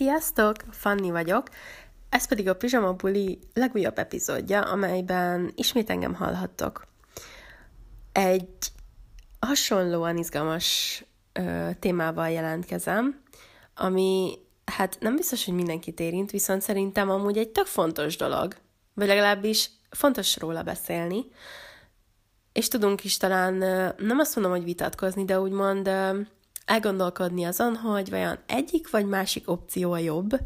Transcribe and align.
Sziasztok! 0.00 0.56
Fanni 0.70 1.10
vagyok. 1.10 1.48
Ez 2.08 2.28
pedig 2.28 2.48
a 2.48 2.56
Pizsama 2.56 2.92
Buli 2.92 3.38
legújabb 3.54 3.98
epizódja, 3.98 4.60
amelyben 4.60 5.52
ismét 5.54 5.90
engem 5.90 6.14
hallhattok. 6.14 6.86
Egy 8.12 8.48
hasonlóan 9.40 10.16
izgalmas 10.16 11.02
ö, 11.32 11.68
témával 11.78 12.30
jelentkezem, 12.30 13.22
ami 13.74 14.38
hát 14.64 14.96
nem 15.00 15.16
biztos, 15.16 15.44
hogy 15.44 15.54
mindenkit 15.54 16.00
érint, 16.00 16.30
viszont 16.30 16.62
szerintem 16.62 17.10
amúgy 17.10 17.38
egy 17.38 17.50
tök 17.50 17.66
fontos 17.66 18.16
dolog, 18.16 18.54
vagy 18.94 19.06
legalábbis 19.06 19.70
fontos 19.90 20.36
róla 20.38 20.62
beszélni, 20.62 21.24
és 22.52 22.68
tudunk 22.68 23.04
is 23.04 23.16
talán, 23.16 23.54
nem 23.98 24.18
azt 24.18 24.34
mondom, 24.34 24.52
hogy 24.52 24.64
vitatkozni, 24.64 25.24
de 25.24 25.40
úgymond 25.40 25.90
elgondolkodni 26.70 27.44
azon, 27.44 27.76
hogy 27.76 28.10
vajon 28.10 28.38
egyik 28.46 28.90
vagy 28.90 29.06
másik 29.06 29.50
opció 29.50 29.92
a 29.92 29.98
jobb, 29.98 30.40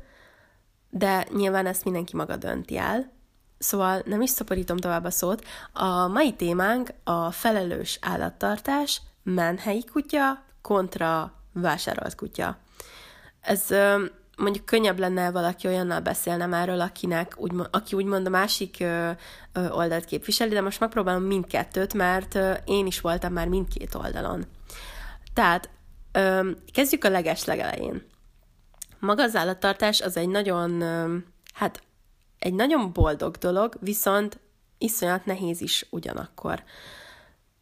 de 0.91 1.27
nyilván 1.35 1.67
ezt 1.67 1.85
mindenki 1.85 2.17
maga 2.17 2.37
dönti 2.37 2.77
el. 2.77 3.13
Szóval 3.59 4.03
nem 4.05 4.21
is 4.21 4.31
szaporítom 4.31 4.77
tovább 4.77 5.05
a 5.05 5.11
szót. 5.11 5.45
A 5.73 6.07
mai 6.07 6.33
témánk 6.33 6.91
a 7.05 7.31
felelős 7.31 7.99
állattartás, 8.01 9.01
menhelyi 9.23 9.85
kutya 9.85 10.45
kontra 10.63 11.33
vásárolt 11.53 12.15
kutya. 12.15 12.59
Ez 13.41 13.67
mondjuk 14.37 14.65
könnyebb 14.65 14.99
lenne 14.99 15.31
valaki 15.31 15.67
olyannal 15.67 16.01
beszélnem 16.01 16.53
erről, 16.53 16.81
akinek 16.81 17.35
úgy, 17.37 17.53
aki 17.71 17.97
úgymond 17.97 18.27
a 18.27 18.31
másik 18.31 18.85
oldalt 19.71 20.05
képviseli, 20.05 20.55
de 20.55 20.61
most 20.61 20.81
megpróbálom 20.81 21.23
mindkettőt, 21.23 21.95
mert 21.95 22.39
én 22.65 22.87
is 22.87 23.01
voltam 23.01 23.33
már 23.33 23.49
mindkét 23.49 23.95
oldalon. 23.95 24.47
Tehát 25.35 25.69
kezdjük 26.73 27.05
a 27.05 27.09
leges 27.09 27.45
legelején. 27.45 28.03
Maga 28.99 29.23
az 29.23 29.37
állattartás 29.37 30.01
az 30.01 30.17
egy 30.17 30.29
nagyon, 30.29 30.83
hát 31.55 31.83
egy 32.39 32.55
nagyon 32.55 32.93
boldog 32.93 33.37
dolog, 33.37 33.77
viszont 33.81 34.39
iszonyat 34.79 35.25
nehéz 35.25 35.61
is 35.61 35.87
ugyanakkor. 35.91 36.63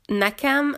Nekem, 0.06 0.76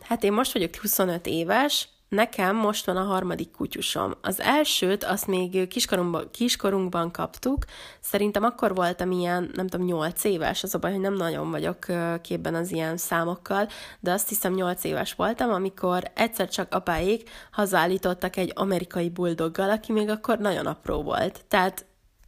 hát 0.00 0.22
én 0.22 0.32
most 0.32 0.52
vagyok 0.52 0.76
25 0.76 1.26
éves, 1.26 1.88
Nekem 2.10 2.56
most 2.56 2.86
van 2.86 2.96
a 2.96 3.04
harmadik 3.04 3.50
kutyusom. 3.50 4.14
Az 4.20 4.40
elsőt 4.40 5.04
azt 5.04 5.26
még 5.26 5.68
kiskorunkban, 5.68 6.28
kiskorunkban 6.30 7.10
kaptuk, 7.10 7.64
szerintem 8.00 8.44
akkor 8.44 8.74
voltam 8.74 9.10
ilyen, 9.10 9.50
nem 9.54 9.66
tudom, 9.66 9.86
nyolc 9.86 10.24
éves, 10.24 10.62
az 10.62 10.74
a 10.74 10.78
baj, 10.78 10.90
hogy 10.90 11.00
nem 11.00 11.14
nagyon 11.14 11.50
vagyok 11.50 11.86
képben 12.20 12.54
az 12.54 12.72
ilyen 12.72 12.96
számokkal, 12.96 13.68
de 14.00 14.12
azt 14.12 14.28
hiszem 14.28 14.52
nyolc 14.52 14.84
éves 14.84 15.14
voltam, 15.14 15.50
amikor 15.50 16.02
egyszer 16.14 16.48
csak 16.48 16.74
apáik 16.74 17.30
hazállítottak 17.50 18.36
egy 18.36 18.52
amerikai 18.54 19.10
buldoggal, 19.10 19.70
aki 19.70 19.92
még 19.92 20.08
akkor 20.08 20.38
nagyon 20.38 20.66
apró 20.66 21.02
volt. 21.02 21.44
Tehát 21.48 21.84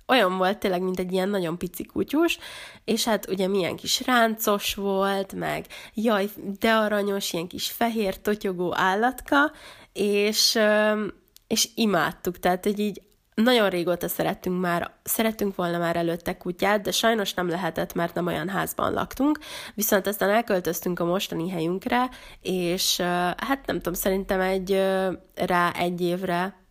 olyan 0.06 0.36
volt 0.38 0.58
tényleg, 0.58 0.82
mint 0.82 0.98
egy 0.98 1.12
ilyen 1.12 1.28
nagyon 1.28 1.58
pici 1.58 1.84
kutyus, 1.84 2.38
és 2.84 3.04
hát 3.04 3.28
ugye 3.28 3.46
milyen 3.46 3.76
kis 3.76 4.06
ráncos 4.06 4.74
volt, 4.74 5.32
meg 5.32 5.66
jaj, 5.94 6.28
de 6.58 6.72
aranyos, 6.72 7.32
ilyen 7.32 7.46
kis 7.46 7.70
fehér, 7.70 8.20
totyogó 8.20 8.74
állatka, 8.76 9.52
és, 9.92 10.58
és 11.46 11.68
imádtuk, 11.74 12.38
tehát 12.38 12.64
hogy 12.64 12.78
így 12.78 13.02
nagyon 13.34 13.70
régóta 13.70 14.08
szerettünk 14.08 14.60
már, 14.60 14.90
szerettünk 15.02 15.54
volna 15.54 15.78
már 15.78 15.96
előtte 15.96 16.36
kutyát, 16.36 16.80
de 16.80 16.90
sajnos 16.90 17.34
nem 17.34 17.48
lehetett, 17.48 17.94
mert 17.94 18.14
nem 18.14 18.26
olyan 18.26 18.48
házban 18.48 18.92
laktunk, 18.92 19.38
viszont 19.74 20.06
aztán 20.06 20.30
elköltöztünk 20.30 21.00
a 21.00 21.04
mostani 21.04 21.50
helyünkre, 21.50 22.10
és 22.40 23.00
hát 23.36 23.66
nem 23.66 23.76
tudom, 23.76 23.94
szerintem 23.94 24.40
egy 24.40 24.82
rá 25.34 25.72
egy 25.72 26.00
évre 26.00 26.61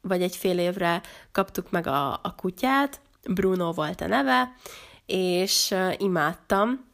vagy 0.00 0.22
egy 0.22 0.36
fél 0.36 0.58
évre 0.58 1.02
kaptuk 1.32 1.70
meg 1.70 1.86
a, 1.86 2.12
a 2.12 2.34
kutyát, 2.36 3.00
Bruno 3.30 3.72
volt 3.72 4.00
a 4.00 4.06
neve, 4.06 4.52
és 5.06 5.74
imádtam. 5.96 6.86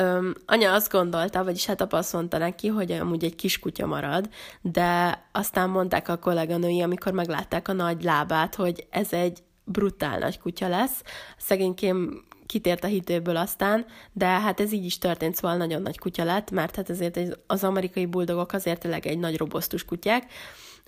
Um, 0.00 0.32
anya 0.46 0.72
azt 0.72 0.90
gondolta, 0.90 1.44
vagyis 1.44 1.66
hát 1.66 1.80
apa 1.80 1.96
azt 1.96 2.12
mondta 2.12 2.38
neki, 2.38 2.68
hogy 2.68 2.92
amúgy 2.92 3.24
egy 3.24 3.34
kis 3.34 3.58
kutya 3.58 3.86
marad, 3.86 4.28
de 4.60 5.22
aztán 5.32 5.70
mondták 5.70 6.08
a 6.08 6.18
kolléganői, 6.18 6.82
amikor 6.82 7.12
meglátták 7.12 7.68
a 7.68 7.72
nagy 7.72 8.02
lábát, 8.02 8.54
hogy 8.54 8.86
ez 8.90 9.12
egy 9.12 9.42
brutál 9.64 10.18
nagy 10.18 10.38
kutya 10.38 10.68
lesz. 10.68 11.02
Szegénykém 11.36 12.24
kitért 12.46 12.84
a 12.84 12.86
hitéből 12.86 13.36
aztán, 13.36 13.86
de 14.12 14.26
hát 14.26 14.60
ez 14.60 14.72
így 14.72 14.84
is 14.84 14.98
történt, 14.98 15.34
szóval 15.34 15.56
nagyon 15.56 15.82
nagy 15.82 15.98
kutya 15.98 16.24
lett, 16.24 16.50
mert 16.50 16.76
hát 16.76 16.90
ezért 16.90 17.38
az 17.46 17.64
amerikai 17.64 18.06
buldogok 18.06 18.52
azért 18.52 18.80
tényleg 18.80 19.06
egy 19.06 19.18
nagy 19.18 19.36
robosztus 19.36 19.84
kutyák. 19.84 20.32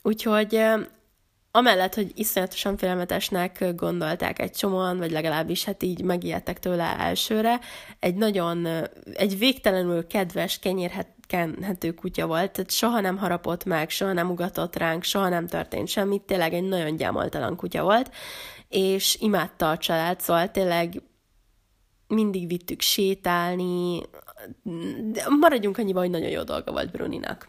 Úgyhogy 0.02 0.62
amellett, 1.52 1.94
hogy 1.94 2.12
iszonyatosan 2.14 2.76
félelmetesnek 2.76 3.64
gondolták 3.76 4.38
egy 4.38 4.50
csomóan, 4.52 4.98
vagy 4.98 5.10
legalábbis 5.10 5.64
hát 5.64 5.82
így 5.82 6.02
megijedtek 6.02 6.58
tőle 6.58 6.98
elsőre, 6.98 7.60
egy 7.98 8.14
nagyon, 8.14 8.66
egy 9.12 9.38
végtelenül 9.38 10.06
kedves, 10.06 10.58
kenyérhető 10.58 11.94
kutya 11.94 12.26
volt, 12.26 12.50
tehát 12.50 12.70
soha 12.70 13.00
nem 13.00 13.16
harapott 13.16 13.64
meg, 13.64 13.90
soha 13.90 14.12
nem 14.12 14.30
ugatott 14.30 14.76
ránk, 14.76 15.02
soha 15.02 15.28
nem 15.28 15.46
történt 15.46 15.88
semmit, 15.88 16.22
tényleg 16.22 16.54
egy 16.54 16.64
nagyon 16.64 16.96
gyámoltalan 16.96 17.56
kutya 17.56 17.82
volt, 17.82 18.10
és 18.68 19.16
imádta 19.20 19.70
a 19.70 19.78
család, 19.78 20.20
szóval 20.20 20.50
tényleg 20.50 21.02
mindig 22.06 22.48
vittük 22.48 22.80
sétálni, 22.80 24.00
de 25.12 25.24
maradjunk 25.40 25.78
annyiba, 25.78 26.00
hogy 26.00 26.10
nagyon 26.10 26.28
jó 26.28 26.42
dolga 26.42 26.72
volt 26.72 26.90
Bruninak. 26.90 27.48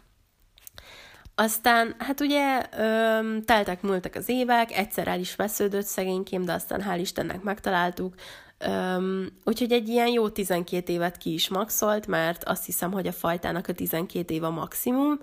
Aztán, 1.42 1.94
hát 1.98 2.20
ugye, 2.20 2.66
öm, 2.78 3.42
teltek, 3.42 3.82
múltak 3.82 4.14
az 4.14 4.28
évek, 4.28 4.72
egyszer 4.72 5.08
el 5.08 5.20
is 5.20 5.36
vesződött 5.36 5.84
szegénykém, 5.84 6.44
de 6.44 6.52
aztán 6.52 6.84
hál' 6.88 6.98
Istennek 7.00 7.42
megtaláltuk, 7.42 8.14
öm, 8.58 9.28
úgyhogy 9.44 9.72
egy 9.72 9.88
ilyen 9.88 10.08
jó 10.08 10.28
12 10.28 10.92
évet 10.92 11.16
ki 11.16 11.32
is 11.32 11.48
maxolt, 11.48 12.06
mert 12.06 12.44
azt 12.44 12.64
hiszem, 12.64 12.92
hogy 12.92 13.06
a 13.06 13.12
fajtának 13.12 13.68
a 13.68 13.72
12 13.72 14.34
év 14.34 14.44
a 14.44 14.50
maximum, 14.50 15.18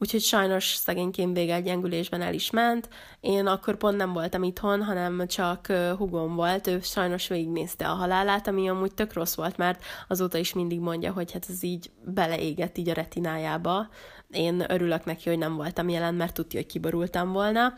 úgyhogy 0.00 0.20
sajnos 0.20 0.64
szegénykém 0.64 1.32
gyengülésben 1.32 2.22
el 2.22 2.34
is 2.34 2.50
ment. 2.50 2.88
Én 3.20 3.46
akkor 3.46 3.76
pont 3.76 3.96
nem 3.96 4.12
voltam 4.12 4.42
itthon, 4.42 4.82
hanem 4.82 5.26
csak 5.26 5.66
hugom 5.96 6.34
volt, 6.34 6.66
ő 6.66 6.80
sajnos 6.82 7.28
végignézte 7.28 7.88
a 7.88 7.94
halálát, 7.94 8.48
ami 8.48 8.68
amúgy 8.68 8.94
tök 8.94 9.12
rossz 9.12 9.34
volt, 9.34 9.56
mert 9.56 9.84
azóta 10.08 10.38
is 10.38 10.54
mindig 10.54 10.80
mondja, 10.80 11.12
hogy 11.12 11.32
hát 11.32 11.46
ez 11.48 11.62
így 11.62 11.90
beleégett 12.04 12.78
így 12.78 12.88
a 12.88 12.94
retinájába, 12.94 13.88
én 14.30 14.64
örülök 14.68 15.04
neki, 15.04 15.28
hogy 15.28 15.38
nem 15.38 15.56
voltam 15.56 15.88
jelen, 15.88 16.14
mert 16.14 16.34
tudja, 16.34 16.60
hogy 16.60 16.68
kiborultam 16.68 17.32
volna. 17.32 17.74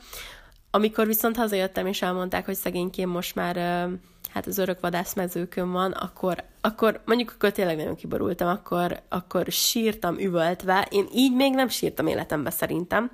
Amikor 0.71 1.07
viszont 1.07 1.37
hazajöttem, 1.37 1.87
és 1.87 2.03
elmondták, 2.03 2.45
hogy 2.45 2.55
szegényként 2.55 3.13
most 3.13 3.35
már 3.35 3.89
hát 4.33 4.47
az 4.47 4.59
örök 4.59 4.81
vadászmezőkön 4.81 5.73
van, 5.73 5.93
akkor, 5.93 6.45
akkor 6.61 7.01
mondjuk 7.05 7.31
akkor 7.31 7.53
tényleg 7.53 7.77
nagyon 7.77 7.97
kiborultam, 7.97 8.49
akkor, 8.49 9.01
akkor 9.09 9.47
sírtam 9.47 10.19
üvöltve. 10.19 10.89
Én 10.91 11.07
így 11.15 11.35
még 11.35 11.55
nem 11.55 11.69
sírtam 11.69 12.07
életembe 12.07 12.51
szerintem, 12.51 13.11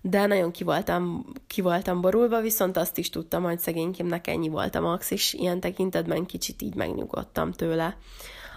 de 0.00 0.26
nagyon 0.26 0.50
ki 0.50 0.64
voltam, 0.64 1.32
ki 1.46 1.60
voltam 1.60 2.00
borulva, 2.00 2.40
viszont 2.40 2.76
azt 2.76 2.98
is 2.98 3.10
tudtam, 3.10 3.42
hogy 3.42 3.58
szegénykémnek 3.58 4.26
ennyi 4.26 4.48
volt 4.48 4.74
a 4.74 4.80
max, 4.80 5.10
és 5.10 5.34
ilyen 5.34 5.60
tekintetben 5.60 6.26
kicsit 6.26 6.62
így 6.62 6.74
megnyugodtam 6.74 7.52
tőle. 7.52 7.96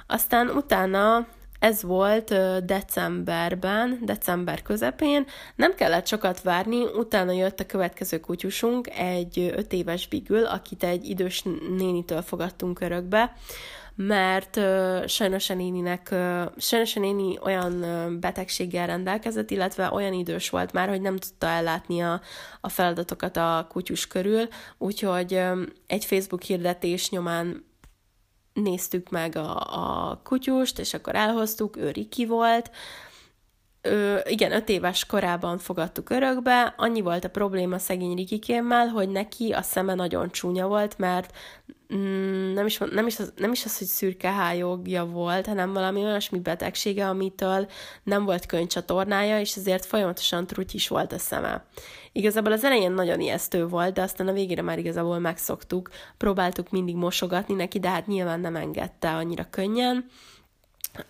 Aztán 0.08 0.50
utána 0.50 1.28
ez 1.62 1.84
volt 1.84 2.34
decemberben, 2.66 4.00
december 4.02 4.62
közepén, 4.62 5.26
nem 5.56 5.76
kellett 5.76 6.08
sokat 6.08 6.42
várni, 6.42 6.84
utána 6.84 7.32
jött 7.32 7.60
a 7.60 7.66
következő 7.66 8.20
kutyusunk, 8.20 8.90
egy 8.90 9.54
öt 9.56 9.74
éves 9.74 10.08
bigül, 10.08 10.46
akit 10.46 10.84
egy 10.84 11.06
idős 11.06 11.44
nénitől 11.78 12.22
fogadtunk 12.22 12.82
örökbe, 12.82 13.36
mert 13.96 14.56
uh, 14.56 15.08
sajnos 15.08 15.50
a 15.50 15.54
néninek, 15.54 16.16
sajnos 16.58 16.96
a 16.96 17.00
néni 17.00 17.38
olyan 17.44 17.86
betegséggel 18.20 18.88
rendelkezett, 18.88 19.52
illetve 19.52 19.92
olyan 19.92 20.14
idős 20.14 20.50
volt 20.50 20.74
már, 20.74 20.90
hogy 20.90 21.02
nem 21.02 21.18
tudta 21.18 21.48
ellátni 21.48 22.02
a, 22.02 22.22
a 22.62 22.70
feladatokat 22.70 23.38
a 23.38 23.68
kutyus 23.70 24.08
körül, 24.08 24.48
úgyhogy 24.78 25.42
egy 25.88 26.06
Facebook 26.06 26.42
hirdetés 26.42 27.10
nyomán 27.10 27.70
néztük 28.54 29.10
meg 29.10 29.36
a, 29.36 29.60
a 30.10 30.20
kutyust, 30.24 30.80
és 30.80 30.94
akkor 30.94 31.16
elhoztuk, 31.16 31.78
ő 31.78 31.92
Riki 31.92 32.26
volt, 32.26 32.72
Ö, 33.84 34.20
igen, 34.24 34.52
öt 34.52 34.70
éves 34.70 35.06
korában 35.06 35.58
fogadtuk 35.58 36.10
örökbe, 36.10 36.74
annyi 36.78 37.02
volt 37.02 37.24
a 37.24 37.30
probléma 37.30 37.78
szegény 37.78 38.16
Rikikémmel, 38.16 38.88
hogy 38.88 39.10
neki 39.10 39.52
a 39.52 39.62
szeme 39.62 39.94
nagyon 39.94 40.32
csúnya 40.32 40.68
volt, 40.68 40.98
mert 40.98 41.38
mm, 41.96 42.54
nem, 42.54 42.66
is, 42.66 42.78
nem, 42.78 43.08
is 43.08 43.20
az, 43.20 43.34
nem 43.36 43.52
is 43.52 43.66
az, 43.66 43.78
hogy 43.78 43.88
szürke 43.88 44.32
hájogja 44.32 45.06
volt, 45.06 45.48
hanem 45.48 45.74
valami 45.74 46.04
olyasmi 46.04 46.40
betegsége, 46.40 47.08
amitől 47.08 47.68
nem 48.04 48.26
volt 48.26 48.46
könycsatornája, 48.46 49.40
és 49.40 49.56
ezért 49.56 49.86
folyamatosan 49.86 50.48
trutyis 50.48 50.88
volt 50.88 51.14
a 51.14 51.18
szeme. 51.18 51.66
Igazából 52.12 52.52
az 52.52 52.64
elején 52.64 52.92
nagyon 52.92 53.20
ijesztő 53.20 53.68
volt, 53.68 53.94
de 53.94 54.02
aztán 54.02 54.28
a 54.28 54.34
végére 54.34 54.62
már 54.62 54.80
igazából 54.80 55.20
megszoktuk, 55.20 55.90
próbáltuk 56.18 56.70
mindig 56.70 56.96
mosogatni 56.96 57.54
neki, 57.54 57.80
de 57.80 57.90
hát 57.90 58.08
nyilván 58.08 58.40
nem 58.40 58.56
engedte 58.56 59.12
annyira 59.12 59.48
könnyen. 59.50 60.06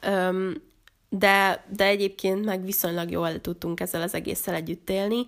Öm, 0.01 0.69
de, 1.13 1.63
de 1.75 1.86
egyébként 1.86 2.46
meg 2.46 2.66
viszonylag 2.66 3.12
jól 3.12 3.42
tudtunk 3.42 3.80
ezzel 3.80 4.02
az 4.02 4.13
egésszel 4.13 4.54
együtt 4.54 4.90
élni. 4.90 5.25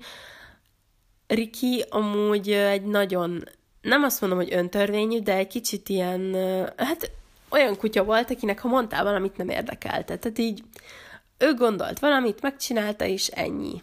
Riki 1.27 1.83
amúgy 1.89 2.51
egy 2.51 2.83
nagyon, 2.83 3.44
nem 3.81 4.03
azt 4.03 4.21
mondom, 4.21 4.39
hogy 4.39 4.53
öntörvényű, 4.53 5.19
de 5.19 5.35
egy 5.35 5.47
kicsit 5.47 5.89
ilyen, 5.89 6.35
hát 6.77 7.12
olyan 7.50 7.77
kutya 7.77 8.03
volt, 8.03 8.31
akinek 8.31 8.59
ha 8.59 8.68
mondtál 8.68 9.03
valamit, 9.03 9.38
nem 9.38 9.50
érdekelte. 9.50 10.18
Tehát 10.18 10.39
így 10.39 10.63
ő 11.38 11.53
gondolt 11.53 12.00
valamit, 12.00 12.41
megcsinálta, 12.41 13.06
és 13.06 13.27
ennyi. 13.27 13.81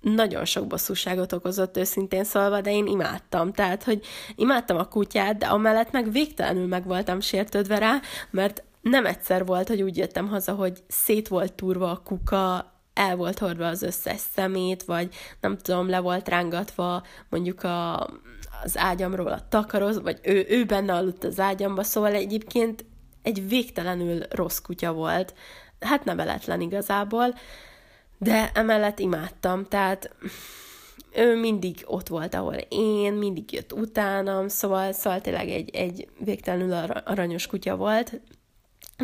Nagyon 0.00 0.44
sok 0.44 0.66
bosszúságot 0.66 1.32
okozott 1.32 1.76
őszintén 1.76 2.24
szólva, 2.24 2.60
de 2.60 2.72
én 2.72 2.86
imádtam. 2.86 3.52
Tehát, 3.52 3.82
hogy 3.82 4.06
imádtam 4.36 4.76
a 4.76 4.88
kutyát, 4.88 5.38
de 5.38 5.46
amellett 5.46 5.90
meg 5.90 6.12
végtelenül 6.12 6.66
meg 6.66 6.84
voltam 6.84 7.20
sértődve 7.20 7.78
rá, 7.78 8.00
mert 8.30 8.62
nem 8.80 9.06
egyszer 9.06 9.46
volt, 9.46 9.68
hogy 9.68 9.82
úgy 9.82 9.96
jöttem 9.96 10.28
haza, 10.28 10.52
hogy 10.52 10.82
szét 10.88 11.28
volt 11.28 11.52
turva 11.52 11.90
a 11.90 12.02
kuka, 12.04 12.72
el 12.94 13.16
volt 13.16 13.38
hordva 13.38 13.66
az 13.66 13.82
összes 13.82 14.20
szemét, 14.34 14.82
vagy 14.82 15.14
nem 15.40 15.58
tudom, 15.58 15.88
le 15.88 15.98
volt 15.98 16.28
rángatva 16.28 17.02
mondjuk 17.28 17.62
a, 17.62 18.00
az 18.62 18.76
ágyamról 18.76 19.26
a 19.26 19.48
takaroz, 19.48 20.02
vagy 20.02 20.18
ő, 20.22 20.46
ő 20.48 20.64
benne 20.64 20.94
aludt 20.94 21.24
az 21.24 21.40
ágyamba, 21.40 21.82
szóval 21.82 22.12
egyébként 22.12 22.84
egy 23.22 23.48
végtelenül 23.48 24.22
rossz 24.30 24.58
kutya 24.58 24.92
volt, 24.92 25.34
hát 25.80 26.04
neveletlen 26.04 26.60
igazából, 26.60 27.34
de 28.18 28.50
emellett 28.54 28.98
imádtam, 28.98 29.64
tehát 29.64 30.14
ő 31.14 31.40
mindig 31.40 31.82
ott 31.84 32.08
volt, 32.08 32.34
ahol 32.34 32.54
én, 32.68 33.12
mindig 33.12 33.52
jött 33.52 33.72
utánam, 33.72 34.48
szóval, 34.48 34.92
szóval 34.92 35.20
tényleg 35.20 35.48
egy, 35.48 35.70
egy 35.74 36.08
végtelenül 36.18 36.72
aranyos 37.04 37.46
kutya 37.46 37.76
volt, 37.76 38.20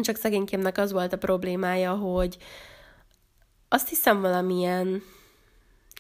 csak 0.02 0.17
szegénykémnek 0.17 0.79
az 0.79 0.93
volt 0.93 1.12
a 1.12 1.19
problémája, 1.19 1.94
hogy 1.94 2.37
azt 3.69 3.88
hiszem 3.88 4.20
valamilyen 4.20 5.02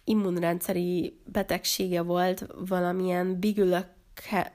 immunrendszeri 0.04 1.20
betegsége 1.24 2.02
volt, 2.02 2.46
valamilyen 2.68 3.38
bigülök 3.40 3.92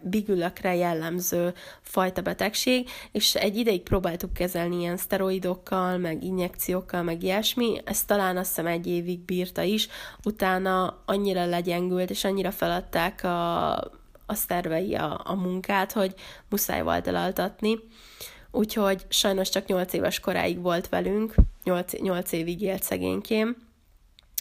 bigülökre 0.02 0.76
jellemző 0.76 1.54
fajta 1.82 2.22
betegség, 2.22 2.90
és 3.12 3.36
egy 3.36 3.58
ideig 3.58 3.82
próbáltuk 3.82 4.34
kezelni 4.34 4.80
ilyen 4.80 4.98
szteroidokkal, 4.98 5.98
meg 5.98 6.24
injekciókkal, 6.24 7.04
meg 7.04 7.24
ilyesmi, 7.24 7.82
ezt 7.86 8.08
talán 8.08 8.38
azt 8.38 8.48
hiszem 8.48 8.66
egy 8.66 8.88
évig 8.88 9.20
bírta 9.20 9.62
is, 9.62 9.88
utána 10.24 11.02
annyira 11.06 11.46
legyengült, 11.46 12.10
és 12.10 12.24
annyira 12.24 12.52
feladták 12.52 13.24
a, 13.24 13.74
a 14.26 14.34
szervei 14.34 14.96
a, 14.96 15.22
a 15.24 15.36
munkát, 15.36 15.92
hogy 15.92 16.14
muszáj 16.50 16.82
volt 16.82 17.08
elaltatni. 17.08 17.80
Úgyhogy 18.52 19.06
sajnos 19.10 19.50
csak 19.50 19.66
8 19.66 19.94
éves 19.94 20.20
koráig 20.20 20.62
volt 20.62 20.90
velünk, 20.90 21.34
8, 21.64 21.94
8 21.94 22.32
évig 22.32 22.62
élt 22.62 22.84
szegénykém, 22.84 23.56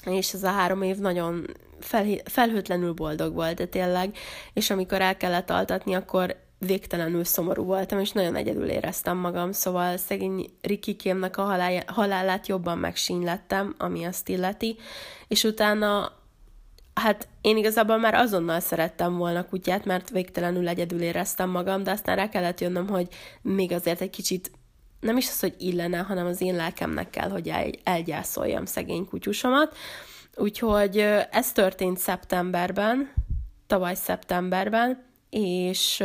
és 0.04 0.32
ez 0.32 0.42
a 0.42 0.50
három 0.50 0.82
év 0.82 0.96
nagyon 0.96 1.46
fel, 1.80 2.06
felhőtlenül 2.24 2.92
boldog 2.92 3.34
volt, 3.34 3.56
de 3.56 3.66
tényleg, 3.66 4.16
és 4.52 4.70
amikor 4.70 5.00
el 5.00 5.16
kellett 5.16 5.50
altatni, 5.50 5.94
akkor 5.94 6.36
végtelenül 6.58 7.24
szomorú 7.24 7.64
voltam, 7.64 7.98
és 7.98 8.12
nagyon 8.12 8.36
egyedül 8.36 8.68
éreztem 8.68 9.16
magam, 9.16 9.52
szóval 9.52 9.96
szegény 9.96 10.50
Rikikémnek 10.62 11.36
a 11.36 11.82
halálát 11.86 12.46
jobban 12.46 12.78
megsínylettem, 12.78 13.74
ami 13.78 14.04
azt 14.04 14.28
illeti, 14.28 14.76
és 15.28 15.44
utána 15.44 16.12
hát 16.98 17.28
én 17.40 17.56
igazából 17.56 17.96
már 17.96 18.14
azonnal 18.14 18.60
szerettem 18.60 19.16
volna 19.16 19.44
kutyát, 19.44 19.84
mert 19.84 20.10
végtelenül 20.10 20.68
egyedül 20.68 21.00
éreztem 21.00 21.50
magam, 21.50 21.82
de 21.82 21.90
aztán 21.90 22.16
rá 22.16 22.28
kellett 22.28 22.60
jönnöm, 22.60 22.88
hogy 22.88 23.08
még 23.42 23.72
azért 23.72 24.00
egy 24.00 24.10
kicsit 24.10 24.50
nem 25.00 25.16
is 25.16 25.28
az, 25.28 25.40
hogy 25.40 25.54
illene, 25.58 25.98
hanem 25.98 26.26
az 26.26 26.40
én 26.40 26.56
lelkemnek 26.56 27.10
kell, 27.10 27.30
hogy 27.30 27.48
el, 27.48 27.70
elgyászoljam 27.84 28.64
szegény 28.64 29.04
kutyusomat. 29.04 29.76
Úgyhogy 30.36 30.98
ez 31.30 31.52
történt 31.52 31.98
szeptemberben, 31.98 33.12
tavaly 33.66 33.94
szeptemberben, 33.94 35.04
és 35.30 36.04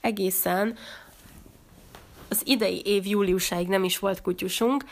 egészen 0.00 0.76
az 2.28 2.42
idei 2.44 2.82
év 2.84 3.06
júliusáig 3.06 3.68
nem 3.68 3.84
is 3.84 3.98
volt 3.98 4.22
kutyusunk. 4.22 4.84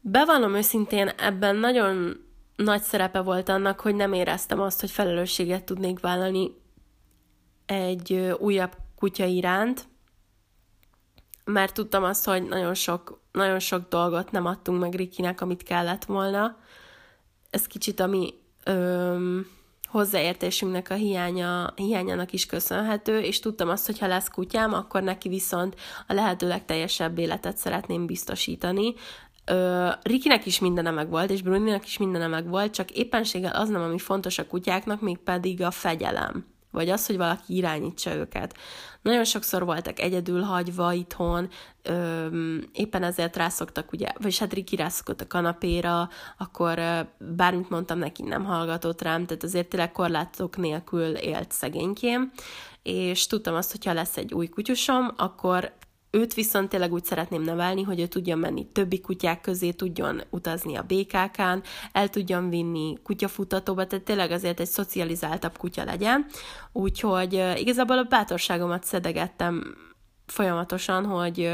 Bevallom 0.00 0.54
őszintén, 0.54 1.08
ebben 1.08 1.56
nagyon 1.56 2.22
nagy 2.56 2.82
szerepe 2.82 3.20
volt 3.20 3.48
annak, 3.48 3.80
hogy 3.80 3.94
nem 3.94 4.12
éreztem 4.12 4.60
azt, 4.60 4.80
hogy 4.80 4.90
felelősséget 4.90 5.64
tudnék 5.64 6.00
vállalni 6.00 6.50
egy 7.66 8.34
újabb 8.38 8.76
kutya 8.96 9.24
iránt, 9.24 9.86
mert 11.44 11.74
tudtam 11.74 12.04
azt, 12.04 12.24
hogy 12.24 12.42
nagyon 12.42 12.74
sok, 12.74 13.20
nagyon 13.32 13.58
sok 13.58 13.88
dolgot 13.88 14.30
nem 14.30 14.46
adtunk 14.46 14.80
meg 14.80 14.94
Rikinek, 14.94 15.40
amit 15.40 15.62
kellett 15.62 16.04
volna. 16.04 16.56
Ez 17.50 17.66
kicsit 17.66 18.00
a 18.00 18.06
mi 18.06 18.34
öm, 18.64 19.46
hozzáértésünknek 19.94 20.90
a 20.90 20.94
hiánya, 20.94 21.72
hiányának 21.76 22.32
is 22.32 22.46
köszönhető, 22.46 23.18
és 23.18 23.40
tudtam 23.40 23.68
azt, 23.68 23.86
hogy 23.86 23.98
ha 23.98 24.06
lesz 24.06 24.28
kutyám, 24.28 24.72
akkor 24.72 25.02
neki 25.02 25.28
viszont 25.28 25.80
a 26.06 26.12
lehető 26.12 26.48
legteljesebb 26.48 27.18
életet 27.18 27.56
szeretném 27.56 28.06
biztosítani, 28.06 28.94
Ö, 29.44 29.88
Rikinek 30.02 30.46
is 30.46 30.58
mindene 30.58 30.90
meg 30.90 31.08
volt, 31.08 31.30
és 31.30 31.42
Bruninak 31.42 31.84
is 31.84 31.98
mindene 31.98 32.26
meg 32.26 32.48
volt, 32.48 32.74
csak 32.74 32.90
éppenséggel 32.90 33.54
az 33.54 33.68
nem, 33.68 33.82
ami 33.82 33.98
fontos 33.98 34.38
a 34.38 34.46
kutyáknak, 34.46 35.00
még 35.00 35.18
pedig 35.18 35.62
a 35.62 35.70
fegyelem 35.70 36.52
vagy 36.74 36.88
az, 36.88 37.06
hogy 37.06 37.16
valaki 37.16 37.56
irányítsa 37.56 38.14
őket. 38.14 38.54
Nagyon 39.02 39.24
sokszor 39.24 39.64
voltak 39.64 40.00
egyedül 40.00 40.42
hagyva 40.42 40.92
itthon, 40.92 41.48
öm, 41.82 42.68
éppen 42.72 43.02
ezért 43.02 43.36
rászoktak, 43.36 43.92
ugye, 43.92 44.08
vagy 44.18 44.38
hát 44.38 44.52
Riki 44.52 44.76
rászokott 44.76 45.20
a 45.20 45.26
kanapéra, 45.26 46.08
akkor 46.38 46.80
bármit 47.18 47.70
mondtam 47.70 47.98
neki, 47.98 48.22
nem 48.22 48.44
hallgatott 48.44 49.02
rám, 49.02 49.26
tehát 49.26 49.42
azért 49.42 49.68
tényleg 49.68 49.92
korlátok 49.92 50.56
nélkül 50.56 51.14
élt 51.14 51.52
szegénykém, 51.52 52.32
és 52.82 53.26
tudtam 53.26 53.54
azt, 53.54 53.70
hogyha 53.70 53.92
lesz 53.92 54.16
egy 54.16 54.34
új 54.34 54.48
kutyusom, 54.48 55.14
akkor 55.16 55.72
Őt 56.14 56.34
viszont 56.34 56.68
tényleg 56.68 56.92
úgy 56.92 57.04
szeretném 57.04 57.42
nevelni, 57.42 57.82
hogy 57.82 58.00
ő 58.00 58.06
tudjon 58.06 58.38
menni 58.38 58.66
többi 58.66 59.00
kutyák 59.00 59.40
közé, 59.40 59.70
tudjon 59.70 60.22
utazni 60.30 60.76
a 60.76 60.82
BKK-n, 60.82 61.62
el 61.92 62.08
tudjon 62.08 62.48
vinni 62.48 62.98
kutyafutatóba, 63.02 63.86
tehát 63.86 64.04
tényleg 64.04 64.30
azért 64.30 64.60
egy 64.60 64.66
szocializáltabb 64.66 65.58
kutya 65.58 65.84
legyen. 65.84 66.26
Úgyhogy 66.72 67.32
igazából 67.56 67.98
a 67.98 68.02
bátorságomat 68.02 68.84
szedegettem 68.84 69.76
folyamatosan, 70.26 71.04
hogy, 71.04 71.50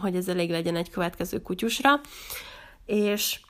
hogy 0.00 0.16
ez 0.16 0.28
elég 0.28 0.50
legyen 0.50 0.76
egy 0.76 0.90
következő 0.90 1.42
kutyusra. 1.42 2.00
És 2.86 3.40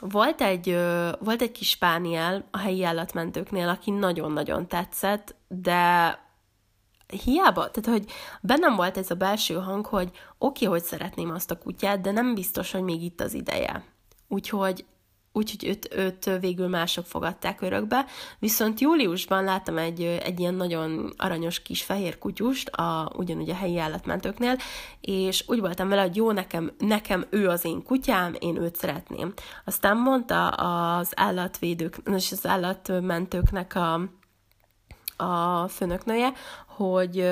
volt 0.00 0.40
egy, 0.40 0.78
volt 1.20 1.42
egy 1.42 1.52
kis 1.52 1.76
pániel 1.76 2.48
a 2.50 2.58
helyi 2.58 2.84
állatmentőknél, 2.84 3.68
aki 3.68 3.90
nagyon-nagyon 3.90 4.68
tetszett, 4.68 5.34
de 5.48 6.18
hiába, 7.16 7.70
tehát 7.70 8.00
hogy 8.00 8.10
bennem 8.40 8.76
volt 8.76 8.96
ez 8.98 9.10
a 9.10 9.14
belső 9.14 9.54
hang, 9.54 9.86
hogy 9.86 10.10
oké, 10.38 10.66
okay, 10.66 10.78
hogy 10.78 10.88
szeretném 10.88 11.30
azt 11.30 11.50
a 11.50 11.58
kutyát, 11.58 12.00
de 12.00 12.10
nem 12.10 12.34
biztos, 12.34 12.70
hogy 12.72 12.82
még 12.82 13.02
itt 13.02 13.20
az 13.20 13.34
ideje. 13.34 13.84
Úgyhogy 14.28 14.84
úgyhogy 15.32 15.68
őt, 15.68 15.94
őt 15.94 16.38
végül 16.40 16.68
mások 16.68 17.06
fogadták 17.06 17.60
örökbe. 17.60 18.06
Viszont 18.38 18.80
júliusban 18.80 19.44
láttam 19.44 19.78
egy, 19.78 20.02
egy 20.02 20.40
ilyen 20.40 20.54
nagyon 20.54 21.12
aranyos 21.16 21.62
kis 21.62 21.82
fehér 21.82 22.18
kutyust, 22.18 22.68
a, 22.68 23.12
ugyanúgy 23.16 23.50
a 23.50 23.54
helyi 23.54 23.78
állatmentőknél, 23.78 24.56
és 25.00 25.44
úgy 25.46 25.60
voltam 25.60 25.88
vele, 25.88 26.02
hogy 26.02 26.16
jó, 26.16 26.30
nekem, 26.30 26.72
nekem 26.78 27.26
ő 27.30 27.48
az 27.48 27.64
én 27.64 27.82
kutyám, 27.82 28.34
én 28.38 28.56
őt 28.56 28.76
szeretném. 28.76 29.32
Aztán 29.64 29.96
mondta 29.96 30.48
az 30.48 31.12
állatvédők, 31.16 31.96
és 32.16 32.32
az 32.32 32.46
állatmentőknek 32.46 33.74
a, 33.74 34.00
a 35.22 35.68
főnöknője, 35.68 36.32
hogy, 36.66 37.30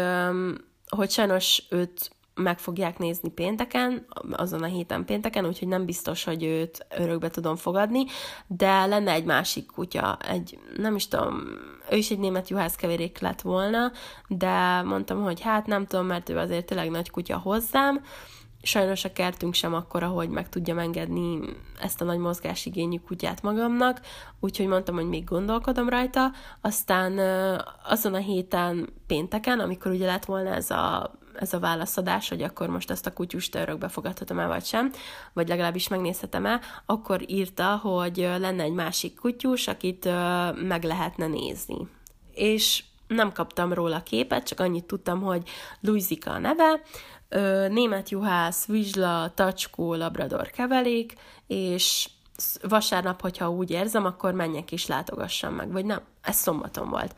hogy 0.89 1.11
sajnos 1.11 1.63
őt 1.71 2.11
meg 2.35 2.59
fogják 2.59 2.99
nézni 2.99 3.31
pénteken, 3.31 4.07
azon 4.33 4.63
a 4.63 4.67
héten 4.67 5.05
pénteken, 5.05 5.47
úgyhogy 5.47 5.69
nem 5.69 5.85
biztos, 5.85 6.25
hogy 6.25 6.45
őt 6.45 6.87
örökbe 6.99 7.31
tudom 7.31 7.57
fogadni, 7.57 8.05
de 8.47 8.87
lenne 8.87 9.13
egy 9.13 9.25
másik 9.25 9.67
kutya, 9.67 10.19
egy, 10.29 10.59
nem 10.77 10.95
is 10.95 11.09
tudom, 11.09 11.43
ő 11.91 11.97
is 11.97 12.11
egy 12.11 12.19
német 12.19 12.49
juhászkeverék 12.49 13.19
lett 13.19 13.41
volna, 13.41 13.93
de 14.29 14.83
mondtam, 14.83 15.23
hogy 15.23 15.41
hát 15.41 15.67
nem 15.67 15.87
tudom, 15.87 16.07
mert 16.07 16.29
ő 16.29 16.39
azért 16.39 16.67
tényleg 16.67 16.91
nagy 16.91 17.11
kutya 17.11 17.39
hozzám, 17.39 18.05
Sajnos 18.63 19.05
a 19.05 19.13
kertünk 19.13 19.55
sem 19.55 19.75
akkora, 19.75 20.07
hogy 20.07 20.29
meg 20.29 20.49
tudjam 20.49 20.79
engedni 20.79 21.39
ezt 21.81 22.01
a 22.01 22.05
nagy 22.05 22.19
mozgásigényű 22.19 22.99
kutyát 22.99 23.43
magamnak, 23.43 24.01
úgyhogy 24.41 24.67
mondtam, 24.67 24.95
hogy 24.95 25.09
még 25.09 25.25
gondolkodom 25.25 25.89
rajta. 25.89 26.31
Aztán 26.61 27.19
azon 27.85 28.15
a 28.15 28.19
héten 28.19 28.89
pénteken, 29.07 29.61
amikor 29.61 29.93
ugye 29.93 30.07
lett 30.07 30.25
volna 30.25 30.55
ez 30.55 30.71
a, 30.71 31.13
ez 31.35 31.53
a 31.53 31.59
válaszadás, 31.59 32.29
hogy 32.29 32.43
akkor 32.43 32.69
most 32.69 32.91
ezt 32.91 33.07
a 33.07 33.13
kutyust 33.13 33.55
örökbe 33.55 33.89
fogadhatom-e 33.89 34.47
vagy 34.47 34.65
sem, 34.65 34.91
vagy 35.33 35.49
legalábbis 35.49 35.89
megnézhetem-e, 35.89 36.61
akkor 36.87 37.23
írta, 37.27 37.77
hogy 37.77 38.17
lenne 38.17 38.63
egy 38.63 38.73
másik 38.73 39.15
kutyus, 39.21 39.69
akit 39.69 40.05
meg 40.63 40.83
lehetne 40.83 41.27
nézni. 41.27 41.89
És 42.33 42.85
nem 43.07 43.33
kaptam 43.33 43.73
róla 43.73 44.03
képet, 44.03 44.47
csak 44.47 44.61
annyit 44.61 44.85
tudtam, 44.85 45.23
hogy 45.23 45.49
Luizika 45.81 46.31
a 46.31 46.39
neve, 46.39 46.81
német 47.69 48.09
juhász, 48.09 48.67
vizsla, 48.67 49.33
tacskó, 49.35 49.95
labrador 49.95 50.51
kevelék, 50.51 51.15
és 51.47 52.09
vasárnap, 52.63 53.21
hogyha 53.21 53.51
úgy 53.51 53.71
érzem, 53.71 54.05
akkor 54.05 54.33
menjek 54.33 54.73
is 54.73 54.87
látogassam 54.87 55.55
meg, 55.55 55.73
vagy 55.73 55.85
nem, 55.85 56.01
ez 56.23 56.37
szombaton 56.37 56.89
volt. 56.89 57.15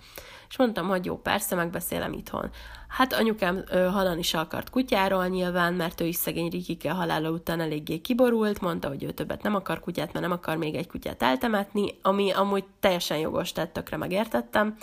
És 0.48 0.58
mondtam, 0.58 0.88
hogy 0.88 1.04
jó, 1.04 1.16
persze, 1.16 1.54
megbeszélem 1.54 2.12
itthon. 2.12 2.50
Hát 2.88 3.12
anyukám 3.12 3.62
ö, 3.70 3.86
halan 3.86 4.18
is 4.18 4.34
akart 4.34 4.70
kutyáról 4.70 5.26
nyilván, 5.26 5.74
mert 5.74 6.00
ő 6.00 6.04
is 6.04 6.16
szegény 6.16 6.50
Rikike 6.50 6.90
halála 6.90 7.30
után 7.30 7.60
eléggé 7.60 7.98
kiborult, 7.98 8.60
mondta, 8.60 8.88
hogy 8.88 9.02
ő 9.02 9.10
többet 9.10 9.42
nem 9.42 9.54
akar 9.54 9.80
kutyát, 9.80 10.12
mert 10.12 10.24
nem 10.24 10.34
akar 10.34 10.56
még 10.56 10.74
egy 10.74 10.86
kutyát 10.86 11.22
eltemetni, 11.22 11.98
ami 12.02 12.32
amúgy 12.32 12.64
teljesen 12.80 13.18
jogos, 13.18 13.52
tehát 13.52 13.70
tökre 13.70 13.96
megértettem. 13.96 14.76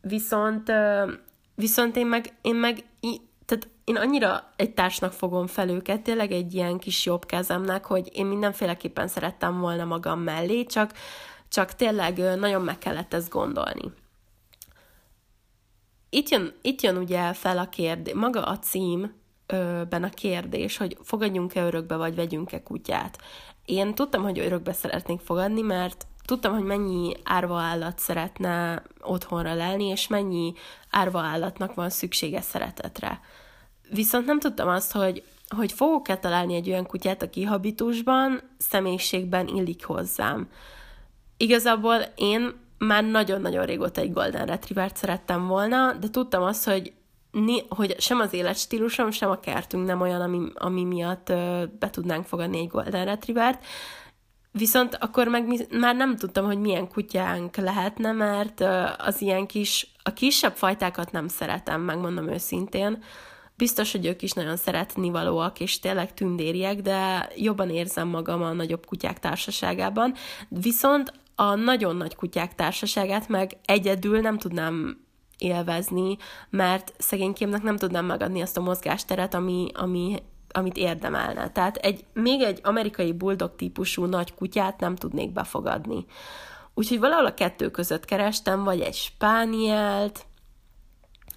Viszont, 0.00 0.68
ö, 0.68 1.12
viszont 1.54 1.96
én 1.96 2.06
meg, 2.06 2.34
én 2.42 2.54
meg 2.54 2.84
tehát 3.48 3.68
én 3.84 3.96
annyira 3.96 4.52
egy 4.56 4.74
társnak 4.74 5.12
fogom 5.12 5.46
fel 5.46 5.68
őket, 5.68 6.00
tényleg 6.00 6.32
egy 6.32 6.54
ilyen 6.54 6.78
kis 6.78 7.04
jobb 7.06 7.26
kezemnek, 7.26 7.84
hogy 7.84 8.10
én 8.12 8.26
mindenféleképpen 8.26 9.08
szerettem 9.08 9.60
volna 9.60 9.84
magam 9.84 10.20
mellé, 10.20 10.64
csak, 10.64 10.92
csak 11.48 11.74
tényleg 11.74 12.18
nagyon 12.18 12.62
meg 12.62 12.78
kellett 12.78 13.14
ezt 13.14 13.30
gondolni. 13.30 13.92
Itt 16.10 16.28
jön, 16.28 16.54
itt 16.62 16.80
jön 16.80 16.96
ugye 16.96 17.32
fel 17.32 17.58
a 17.58 17.68
kérdés, 17.68 18.14
maga 18.14 18.42
a 18.42 18.58
címben 18.58 20.02
a 20.02 20.08
kérdés, 20.08 20.76
hogy 20.76 20.96
fogadjunk-e 21.02 21.62
örökbe, 21.62 21.96
vagy 21.96 22.14
vegyünk-e 22.14 22.62
kutyát. 22.62 23.18
Én 23.64 23.94
tudtam, 23.94 24.22
hogy 24.22 24.38
örökbe 24.38 24.72
szeretnék 24.72 25.20
fogadni, 25.20 25.60
mert 25.60 26.06
tudtam, 26.28 26.54
hogy 26.54 26.64
mennyi 26.64 27.12
árva 27.24 27.58
állat 27.58 27.98
szeretne 27.98 28.82
otthonra 29.00 29.54
lelni, 29.54 29.84
és 29.84 30.06
mennyi 30.06 30.52
árva 30.90 31.20
állatnak 31.20 31.74
van 31.74 31.90
szüksége 31.90 32.40
szeretetre. 32.40 33.20
Viszont 33.90 34.26
nem 34.26 34.38
tudtam 34.38 34.68
azt, 34.68 34.92
hogy, 34.92 35.22
hogy 35.56 35.72
fogok-e 35.72 36.16
találni 36.16 36.54
egy 36.54 36.68
olyan 36.68 36.86
kutyát, 36.86 37.22
aki 37.22 37.44
habitusban, 37.44 38.40
személyiségben 38.58 39.46
illik 39.46 39.84
hozzám. 39.84 40.48
Igazából 41.36 41.96
én 42.16 42.52
már 42.78 43.04
nagyon-nagyon 43.04 43.66
régóta 43.66 44.00
egy 44.00 44.12
Golden 44.12 44.46
Retrievert 44.46 44.96
szerettem 44.96 45.46
volna, 45.46 45.92
de 45.92 46.10
tudtam 46.10 46.42
azt, 46.42 46.64
hogy, 46.64 46.92
hogy 47.68 48.00
sem 48.00 48.20
az 48.20 48.32
életstílusom, 48.32 49.10
sem 49.10 49.30
a 49.30 49.40
kertünk 49.40 49.86
nem 49.86 50.00
olyan, 50.00 50.20
ami, 50.20 50.50
ami 50.54 50.84
miatt 50.84 51.26
be 51.78 51.90
tudnánk 51.90 52.26
fogadni 52.26 52.58
egy 52.58 52.68
Golden 52.68 53.04
Retrievert, 53.04 53.64
Viszont 54.58 54.94
akkor 55.00 55.28
meg 55.28 55.66
már 55.70 55.96
nem 55.96 56.16
tudtam, 56.16 56.44
hogy 56.44 56.58
milyen 56.58 56.88
kutyánk 56.88 57.56
lehetne, 57.56 58.12
mert 58.12 58.64
az 58.98 59.20
ilyen 59.20 59.46
kis, 59.46 59.92
a 60.02 60.12
kisebb 60.12 60.56
fajtákat 60.56 61.12
nem 61.12 61.28
szeretem, 61.28 61.80
megmondom 61.80 62.28
őszintén. 62.28 63.02
Biztos, 63.56 63.92
hogy 63.92 64.06
ők 64.06 64.22
is 64.22 64.32
nagyon 64.32 64.56
szeretni 64.56 65.10
valóak, 65.10 65.60
és 65.60 65.78
tényleg 65.78 66.14
tündériek, 66.14 66.80
de 66.80 67.28
jobban 67.36 67.70
érzem 67.70 68.08
magam 68.08 68.42
a 68.42 68.52
nagyobb 68.52 68.86
kutyák 68.86 69.18
társaságában. 69.18 70.14
Viszont 70.48 71.12
a 71.34 71.54
nagyon 71.54 71.96
nagy 71.96 72.14
kutyák 72.14 72.54
társaságát 72.54 73.28
meg 73.28 73.56
egyedül 73.64 74.20
nem 74.20 74.38
tudnám 74.38 75.04
élvezni, 75.38 76.16
mert 76.50 76.92
szegénykémnek 76.98 77.62
nem 77.62 77.76
tudnám 77.76 78.04
megadni 78.04 78.42
azt 78.42 78.56
a 78.56 78.60
mozgásteret, 78.60 79.34
ami, 79.34 79.66
ami, 79.74 80.22
amit 80.50 80.76
érdemelne. 80.76 81.50
Tehát 81.50 81.76
egy, 81.76 82.04
még 82.12 82.40
egy 82.40 82.60
amerikai 82.62 83.12
bulldog 83.12 83.56
típusú 83.56 84.04
nagy 84.04 84.34
kutyát 84.34 84.80
nem 84.80 84.96
tudnék 84.96 85.32
befogadni. 85.32 86.06
Úgyhogy 86.74 86.98
valahol 86.98 87.26
a 87.26 87.34
kettő 87.34 87.70
között 87.70 88.04
kerestem, 88.04 88.64
vagy 88.64 88.80
egy 88.80 88.94
spánielt, 88.94 90.26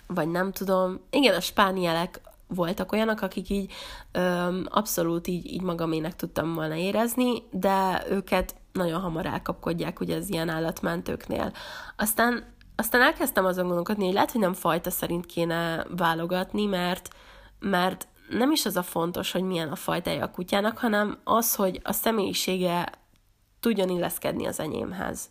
vagy 0.07 0.27
nem 0.27 0.51
tudom. 0.51 0.99
Igen, 1.09 1.35
a 1.35 1.39
spánielek 1.39 2.21
voltak 2.47 2.91
olyanok, 2.91 3.21
akik 3.21 3.49
így 3.49 3.73
öm, 4.11 4.65
abszolút 4.69 5.27
így, 5.27 5.45
így 5.45 5.61
magamének 5.61 6.15
tudtam 6.15 6.53
volna 6.53 6.75
érezni, 6.75 7.43
de 7.51 8.05
őket 8.09 8.55
nagyon 8.71 9.01
hamar 9.01 9.25
elkapkodják 9.25 9.99
ugye 9.99 10.15
az 10.15 10.29
ilyen 10.29 10.49
állatmentőknél. 10.49 11.53
Aztán, 11.95 12.53
aztán 12.75 13.01
elkezdtem 13.01 13.45
azon 13.45 13.65
gondolkodni, 13.65 14.05
hogy 14.05 14.13
lehet, 14.13 14.31
hogy 14.31 14.41
nem 14.41 14.53
fajta 14.53 14.89
szerint 14.89 15.25
kéne 15.25 15.85
válogatni, 15.97 16.65
mert, 16.65 17.09
mert 17.59 18.07
nem 18.31 18.51
is 18.51 18.65
az 18.65 18.75
a 18.75 18.83
fontos, 18.83 19.31
hogy 19.31 19.43
milyen 19.43 19.71
a 19.71 19.75
fajtája 19.75 20.23
a 20.23 20.31
kutyának, 20.31 20.77
hanem 20.77 21.19
az, 21.23 21.55
hogy 21.55 21.79
a 21.83 21.91
személyisége 21.91 22.91
tudjon 23.59 23.89
illeszkedni 23.89 24.45
az 24.45 24.59
enyémhez. 24.59 25.29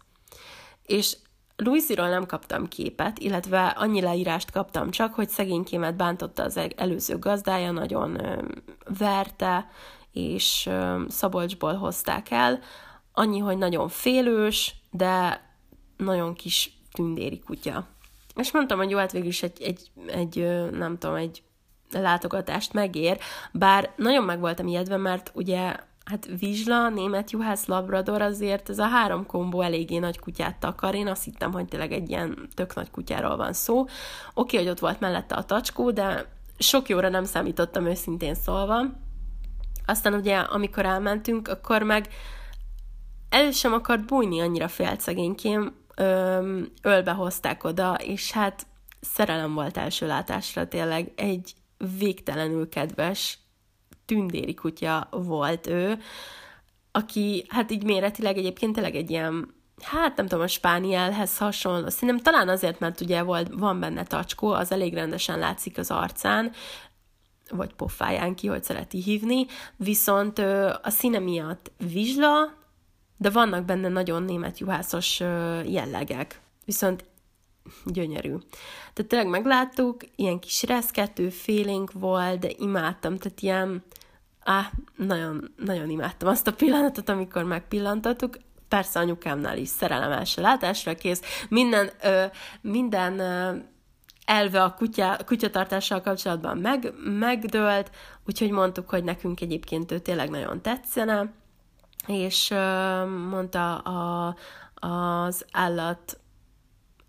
És 0.82 1.16
Louisiról 1.56 2.08
nem 2.08 2.26
kaptam 2.26 2.68
képet, 2.68 3.18
illetve 3.18 3.66
annyi 3.66 4.00
leírást 4.00 4.50
kaptam 4.50 4.90
csak, 4.90 5.14
hogy 5.14 5.28
szegénykémet 5.28 5.96
bántotta 5.96 6.42
az 6.42 6.60
előző 6.76 7.18
gazdája, 7.18 7.70
nagyon 7.70 8.20
verte, 8.98 9.68
és 10.12 10.70
Szabolcsból 11.08 11.74
hozták 11.74 12.30
el. 12.30 12.60
Annyi, 13.12 13.38
hogy 13.38 13.58
nagyon 13.58 13.88
félős, 13.88 14.74
de 14.90 15.42
nagyon 15.96 16.34
kis 16.34 16.72
tündéri 16.92 17.38
kutya. 17.38 17.86
És 18.34 18.52
mondtam, 18.52 18.78
hogy 18.78 18.90
jó, 18.90 18.98
hát 18.98 19.12
végül 19.12 19.28
is 19.28 19.42
egy, 19.42 19.62
egy, 19.62 19.90
egy 20.06 20.36
nem 20.70 20.98
tudom, 20.98 21.16
egy 21.16 21.42
látogatást 21.92 22.72
megér, 22.72 23.18
bár 23.52 23.90
nagyon 23.96 24.24
meg 24.24 24.40
voltam 24.40 24.66
ijedve, 24.66 24.96
mert 24.96 25.30
ugye 25.34 25.76
hát 26.04 26.28
Vizsla, 26.38 26.88
német 26.88 27.30
juhász, 27.30 27.66
labrador, 27.66 28.22
azért 28.22 28.68
ez 28.68 28.78
a 28.78 28.86
három 28.86 29.26
kombó 29.26 29.60
eléggé 29.60 29.98
nagy 29.98 30.18
kutyát 30.18 30.56
takar. 30.56 30.94
Én 30.94 31.06
azt 31.06 31.24
hittem, 31.24 31.52
hogy 31.52 31.64
tényleg 31.64 31.92
egy 31.92 32.10
ilyen 32.10 32.48
tök 32.54 32.74
nagy 32.74 32.90
kutyáról 32.90 33.36
van 33.36 33.52
szó. 33.52 33.84
Oké, 34.34 34.56
hogy 34.56 34.68
ott 34.68 34.78
volt 34.78 35.00
mellette 35.00 35.34
a 35.34 35.44
tacskó, 35.44 35.90
de 35.90 36.26
sok 36.58 36.88
jóra 36.88 37.08
nem 37.08 37.24
számítottam 37.24 37.86
őszintén 37.86 38.34
szólva. 38.34 38.82
Aztán 39.86 40.14
ugye, 40.14 40.36
amikor 40.36 40.84
elmentünk, 40.84 41.48
akkor 41.48 41.82
meg 41.82 42.08
el 43.28 43.50
sem 43.50 43.72
akart 43.72 44.06
bújni, 44.06 44.40
annyira 44.40 44.68
félt 44.68 45.00
szegénykém, 45.00 45.78
ölbe 46.82 47.10
hozták 47.10 47.64
oda, 47.64 47.94
és 47.94 48.32
hát 48.32 48.66
szerelem 49.00 49.54
volt 49.54 49.76
első 49.76 50.06
látásra 50.06 50.68
tényleg 50.68 51.12
egy 51.16 51.54
végtelenül 51.98 52.68
kedves, 52.68 53.38
tündéri 54.04 54.54
kutya 54.54 55.08
volt 55.10 55.66
ő, 55.66 55.98
aki 56.92 57.44
hát 57.48 57.70
így 57.70 57.84
méretileg 57.84 58.36
egyébként 58.36 58.74
tényleg 58.74 58.94
egy 58.94 59.10
ilyen 59.10 59.54
hát 59.82 60.16
nem 60.16 60.26
tudom, 60.26 60.44
a 60.44 60.48
spánielhez 60.48 61.38
hasonló. 61.38 61.88
Szerintem 61.88 62.18
talán 62.18 62.48
azért, 62.48 62.78
mert 62.80 63.00
ugye 63.00 63.22
volt, 63.22 63.48
van 63.52 63.80
benne 63.80 64.04
tacskó, 64.04 64.52
az 64.52 64.72
elég 64.72 64.94
rendesen 64.94 65.38
látszik 65.38 65.78
az 65.78 65.90
arcán, 65.90 66.52
vagy 67.50 67.74
pofáján 67.74 68.34
ki, 68.34 68.46
hogy 68.46 68.64
szereti 68.64 69.02
hívni, 69.02 69.46
viszont 69.76 70.38
a 70.82 70.90
színe 70.90 71.18
miatt 71.18 71.70
vizsla, 71.92 72.52
de 73.16 73.30
vannak 73.30 73.64
benne 73.64 73.88
nagyon 73.88 74.22
német 74.22 74.58
juhászos 74.58 75.20
jellegek. 75.66 76.40
Viszont 76.64 77.04
gyönyörű. 77.84 78.36
Tehát 78.92 79.10
tényleg 79.10 79.28
megláttuk, 79.28 79.96
ilyen 80.16 80.38
kis 80.38 80.62
reszkető 80.62 81.28
feeling 81.28 81.90
volt, 81.92 82.38
de 82.38 82.48
imádtam, 82.58 83.16
tehát 83.16 83.40
ilyen, 83.40 83.84
áh, 84.40 84.66
nagyon, 84.96 85.54
nagyon 85.56 85.90
imádtam 85.90 86.28
azt 86.28 86.46
a 86.46 86.52
pillanatot, 86.52 87.08
amikor 87.08 87.44
megpillantottuk, 87.44 88.36
persze 88.70 88.98
anyukámnál 88.98 89.58
is 89.58 89.68
szerelem 89.68 90.12
első 90.12 90.42
látásra 90.42 90.94
kész, 90.94 91.22
minden, 91.48 91.90
ö, 92.02 92.24
minden 92.60 93.18
ö, 93.18 93.56
elve 94.24 94.62
a 94.62 94.74
kutya, 94.74 95.16
kutyatartással 95.26 96.00
kapcsolatban 96.00 96.58
meg, 96.58 96.92
megdőlt, 97.18 97.90
úgyhogy 98.26 98.50
mondtuk, 98.50 98.88
hogy 98.88 99.04
nekünk 99.04 99.40
egyébként 99.40 99.92
ő 99.92 99.98
tényleg 99.98 100.30
nagyon 100.30 100.62
tetszene, 100.62 101.32
és 102.06 102.50
ö, 102.50 103.04
mondta 103.06 103.78
a, 103.78 104.36
az 104.74 105.44
állat 105.52 106.19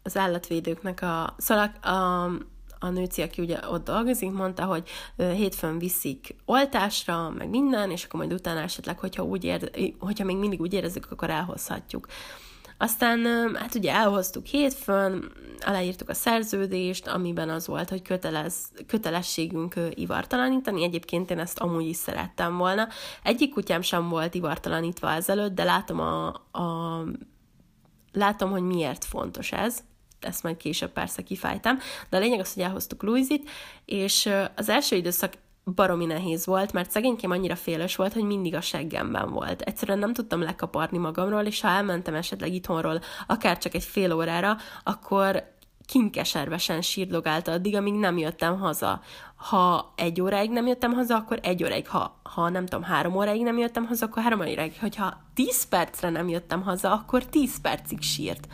az 0.04 0.18
állatvédőknek 0.18 1.02
a, 1.02 1.36
szóval 1.38 1.72
a, 1.82 2.24
a 2.80 2.90
nőci, 2.90 3.22
aki 3.22 3.42
ugye 3.42 3.60
ott 3.70 3.86
dolgozik, 3.86 4.32
mondta, 4.32 4.66
hogy 4.66 4.90
hétfőn 5.16 5.80
viszik 5.80 6.36
oltásra, 6.46 7.30
meg 7.30 7.50
minden, 7.50 7.92
és 7.92 8.04
akkor 8.04 8.20
majd 8.20 8.34
utána 8.34 8.60
esetleg, 8.60 9.00
hogyha, 9.00 9.24
úgy 9.24 9.44
ér, 9.44 9.72
hogyha 10.00 10.26
még 10.26 10.38
mindig 10.38 10.62
úgy 10.62 10.74
érezzük, 10.74 11.12
akkor 11.12 11.30
elhozhatjuk. 11.30 12.08
Aztán 12.78 13.26
hát 13.56 13.76
ugye 13.76 13.94
elhoztuk 13.94 14.46
hétfőn, 14.46 15.32
aláírtuk 15.60 16.10
a 16.10 16.14
szerződést, 16.14 17.08
amiben 17.08 17.50
az 17.50 17.68
volt, 17.68 17.90
hogy 17.90 18.02
kötelez, 18.02 18.56
kötelességünk 18.88 19.76
ivartalanítani. 19.94 20.84
Egyébként 20.84 21.32
én 21.32 21.40
ezt 21.40 21.60
amúgy 21.60 21.88
is 21.88 21.96
szerettem 21.96 22.58
volna. 22.58 22.88
Egyik 23.24 23.54
kutyám 23.54 23.82
sem 23.82 24.10
volt 24.10 24.34
ivartalanítva 24.34 25.12
ezelőtt, 25.12 25.56
de 25.56 25.64
látom, 25.64 26.00
a, 26.00 26.28
a, 26.52 27.04
látom 28.12 28.52
hogy 28.52 28.64
miért 28.64 29.06
fontos 29.06 29.52
ez 29.52 29.84
ezt 30.22 30.44
majd 30.44 30.58
később 30.58 30.92
persze 30.92 31.22
kifájtam, 31.22 31.78
de 32.10 32.18
a 32.18 32.20
lényeg 32.20 32.40
az, 32.40 32.54
hogy 32.54 32.64
elhoztuk 32.64 33.04
Louisit, 33.04 33.50
és 33.86 34.30
az 34.56 34.70
első 34.70 34.96
időszak 34.96 35.34
baromi 35.76 36.06
nehéz 36.06 36.46
volt, 36.46 36.74
mert 36.74 36.92
szegénykém 36.92 37.32
annyira 37.32 37.56
féles 37.56 37.96
volt, 37.96 38.14
hogy 38.14 38.24
mindig 38.24 38.56
a 38.56 38.62
seggemben 38.62 39.32
volt. 39.32 39.62
Egyszerűen 39.62 40.00
nem 40.00 40.14
tudtam 40.14 40.42
lekaparni 40.42 40.98
magamról, 40.98 41.42
és 41.42 41.62
ha 41.62 41.68
elmentem 41.68 42.16
esetleg 42.16 42.54
itthonról, 42.54 43.02
akár 43.28 43.58
csak 43.58 43.74
egy 43.74 43.84
fél 43.84 44.14
órára, 44.14 44.58
akkor 44.84 45.50
kinkeservesen 45.86 46.82
sírdogált 46.82 47.48
addig, 47.48 47.76
amíg 47.76 47.94
nem 47.94 48.18
jöttem 48.18 48.60
haza. 48.60 49.02
Ha 49.36 49.94
egy 49.96 50.22
óráig 50.22 50.50
nem 50.50 50.68
jöttem 50.68 50.94
haza, 50.94 51.16
akkor 51.16 51.40
egy 51.42 51.64
óráig. 51.64 51.88
Ha, 51.88 52.20
ha 52.24 52.50
nem 52.50 52.66
tudom, 52.66 52.84
három 52.84 53.16
óráig 53.16 53.44
nem 53.44 53.58
jöttem 53.58 53.86
haza, 53.86 54.06
akkor 54.06 54.24
három 54.24 54.40
óráig. 54.40 54.78
Hogyha 54.80 55.18
tíz 55.34 55.68
percre 55.68 56.10
nem 56.10 56.30
jöttem 56.30 56.62
haza, 56.62 56.92
akkor 56.92 57.26
tíz 57.26 57.62
percig 57.62 58.02
sírt. 58.02 58.48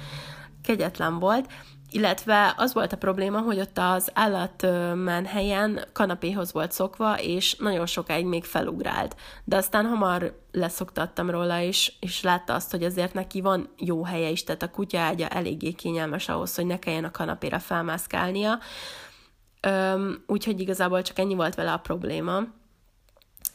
Kegyetlen 0.68 1.20
volt, 1.20 1.52
illetve 1.92 2.54
az 2.58 2.74
volt 2.74 2.94
a 2.94 2.98
probléma, 2.98 3.40
hogy 3.40 3.60
ott 3.60 3.78
az 3.78 4.12
állatmenhelyen 4.14 5.86
kanapéhoz 5.94 6.54
volt 6.54 6.72
szokva, 6.72 7.20
és 7.20 7.56
nagyon 7.56 7.86
sokáig 7.86 8.26
még 8.26 8.44
felugrált. 8.44 9.16
De 9.44 9.56
aztán 9.56 9.86
hamar 9.86 10.40
leszoktattam 10.52 11.30
róla, 11.30 11.60
és, 11.60 11.94
és 12.00 12.22
látta 12.22 12.54
azt, 12.54 12.72
hogy 12.72 12.84
azért 12.84 13.14
neki 13.14 13.42
van 13.42 13.70
jó 13.78 14.04
helye 14.04 14.30
is, 14.30 14.44
tehát 14.44 14.64
a 14.64 14.72
kutya 14.72 15.00
ágya 15.00 15.28
eléggé 15.28 15.72
kényelmes 15.72 16.30
ahhoz, 16.30 16.56
hogy 16.56 16.66
ne 16.66 16.80
kelljen 16.80 17.04
a 17.04 17.12
kanapéra 17.12 17.60
felmászkálnia. 17.60 18.60
Úgyhogy 20.26 20.60
igazából 20.60 21.02
csak 21.02 21.20
ennyi 21.20 21.36
volt 21.36 21.56
vele 21.56 21.72
a 21.72 21.78
probléma. 21.78 22.44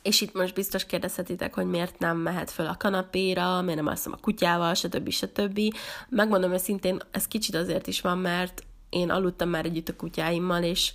És 0.03 0.21
itt 0.21 0.35
most 0.35 0.55
biztos 0.55 0.87
kérdezhetitek, 0.87 1.55
hogy 1.55 1.67
miért 1.67 1.99
nem 1.99 2.17
mehet 2.17 2.51
föl 2.51 2.67
a 2.67 2.77
kanapéra, 2.79 3.61
miért 3.61 3.79
nem 3.79 3.87
alszom 3.87 4.13
a 4.13 4.21
kutyával, 4.21 4.75
stb. 4.75 5.11
stb. 5.11 5.61
Megmondom 6.09 6.53
őszintén, 6.53 7.01
ez 7.11 7.29
kicsit 7.29 7.55
azért 7.55 7.87
is 7.87 8.01
van, 8.01 8.19
mert 8.19 8.65
én 8.89 9.11
aludtam 9.11 9.49
már 9.49 9.65
együtt 9.65 9.89
a 9.89 9.97
kutyáimmal, 9.97 10.63
és 10.63 10.93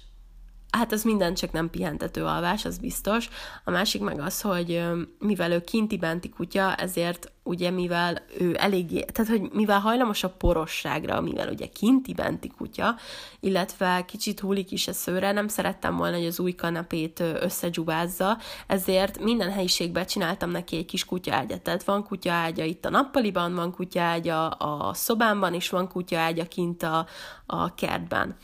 hát 0.77 0.91
az 0.91 1.03
minden 1.03 1.33
csak 1.33 1.51
nem 1.51 1.69
pihentető 1.69 2.23
alvás, 2.23 2.65
az 2.65 2.77
biztos. 2.77 3.29
A 3.63 3.71
másik 3.71 4.01
meg 4.01 4.19
az, 4.19 4.41
hogy 4.41 4.83
mivel 5.19 5.51
ő 5.51 5.61
kinti-benti 5.61 6.29
kutya, 6.29 6.75
ezért 6.75 7.31
ugye 7.43 7.69
mivel 7.69 8.17
ő 8.39 8.55
eléggé, 8.59 9.05
tehát 9.13 9.31
hogy 9.31 9.49
mivel 9.53 9.79
hajlamos 9.79 10.23
a 10.23 10.29
porosságra, 10.29 11.21
mivel 11.21 11.49
ugye 11.49 11.65
kinti-benti 11.65 12.51
kutya, 12.57 12.95
illetve 13.39 14.05
kicsit 14.05 14.39
húlik 14.39 14.71
is 14.71 14.87
a 14.87 14.93
szőre, 14.93 15.31
nem 15.31 15.47
szerettem 15.47 15.95
volna, 15.95 16.15
hogy 16.17 16.25
az 16.25 16.39
új 16.39 16.51
kanapét 16.51 17.19
összegyubázza, 17.19 18.37
ezért 18.67 19.19
minden 19.19 19.51
helyiségben 19.51 20.05
csináltam 20.05 20.49
neki 20.49 20.77
egy 20.77 20.85
kis 20.85 21.05
kutyaágyat. 21.05 21.61
Tehát 21.61 21.83
van 21.83 22.03
kutyaágya 22.03 22.63
itt 22.63 22.85
a 22.85 22.89
nappaliban, 22.89 23.55
van 23.55 23.71
kutyaágya 23.71 24.47
a 24.47 24.93
szobámban, 24.93 25.53
és 25.53 25.69
van 25.69 25.87
kutyaágya 25.87 26.45
kint 26.45 26.83
a, 26.83 27.07
a 27.45 27.75
kertben. 27.75 28.35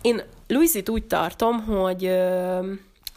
Én 0.00 0.22
Louisit 0.46 0.88
úgy 0.88 1.06
tartom, 1.06 1.64
hogy 1.64 2.18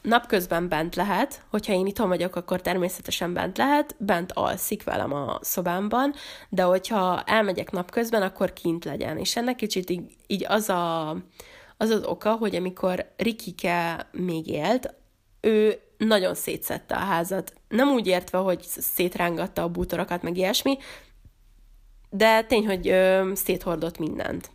napközben 0.02 0.68
bent 0.68 0.96
lehet, 0.96 1.42
hogyha 1.50 1.74
én 1.74 1.86
itthon 1.86 2.08
vagyok, 2.08 2.36
akkor 2.36 2.62
természetesen 2.62 3.34
bent 3.34 3.58
lehet, 3.58 3.96
bent 3.98 4.32
alszik 4.32 4.84
velem 4.84 5.14
a 5.14 5.40
szobámban, 5.42 6.14
de 6.50 6.64
hogyha 6.64 7.24
elmegyek 7.24 7.72
napközben, 7.72 8.22
akkor 8.22 8.54
kint 8.54 8.86
legyen. 8.86 9.18
És 9.18 9.36
ennek 9.36 9.56
kicsit 9.56 9.90
így, 9.90 10.02
így 10.28 10.46
az, 10.48 10.70
a, 10.70 11.10
az 11.78 11.90
az 11.90 12.04
oka, 12.06 12.32
hogy 12.32 12.56
amikor 12.56 13.12
Rikike 13.18 14.08
még 14.12 14.48
élt, 14.48 14.94
ő 15.42 15.80
nagyon 15.98 16.36
szétszette 16.36 16.96
a 16.96 17.00
házat. 17.00 17.54
Nem 17.68 17.90
úgy 17.90 18.08
értve, 18.08 18.38
hogy 18.38 18.62
szétrángatta 18.62 19.64
a 19.64 19.70
bútorokat, 19.70 20.22
meg 20.22 20.38
ilyesmi, 20.38 20.78
de 22.10 22.44
tény, 22.44 22.66
hogy 22.66 22.88
ö, 22.88 23.32
széthordott 23.36 23.98
mindent 23.98 24.52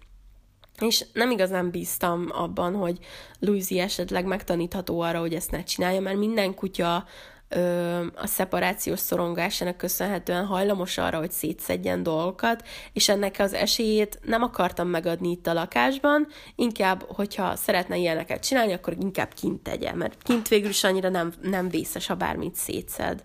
és 0.80 1.04
nem 1.12 1.30
igazán 1.30 1.70
bíztam 1.70 2.28
abban, 2.32 2.74
hogy 2.74 2.98
Louisi 3.38 3.78
esetleg 3.78 4.24
megtanítható 4.24 5.00
arra, 5.00 5.18
hogy 5.18 5.34
ezt 5.34 5.50
ne 5.50 5.62
csinálja, 5.62 6.00
mert 6.00 6.16
minden 6.16 6.54
kutya 6.54 7.04
ö, 7.48 7.98
a 8.16 8.26
szeparációs 8.26 8.98
szorongásának 8.98 9.76
köszönhetően 9.76 10.44
hajlamos 10.44 10.98
arra, 10.98 11.18
hogy 11.18 11.30
szétszedjen 11.30 12.02
dolgokat, 12.02 12.62
és 12.92 13.08
ennek 13.08 13.36
az 13.38 13.52
esélyét 13.52 14.18
nem 14.22 14.42
akartam 14.42 14.88
megadni 14.88 15.30
itt 15.30 15.46
a 15.46 15.52
lakásban, 15.52 16.26
inkább, 16.54 17.04
hogyha 17.08 17.56
szeretne 17.56 17.96
ilyeneket 17.96 18.46
csinálni, 18.46 18.72
akkor 18.72 18.96
inkább 19.00 19.32
kint 19.34 19.62
tegye, 19.62 19.92
mert 19.94 20.22
kint 20.22 20.48
végül 20.48 20.68
is 20.68 20.84
annyira 20.84 21.08
nem, 21.08 21.32
nem 21.42 21.68
vészes, 21.68 22.06
ha 22.06 22.14
bármit 22.14 22.54
szétszed. 22.54 23.24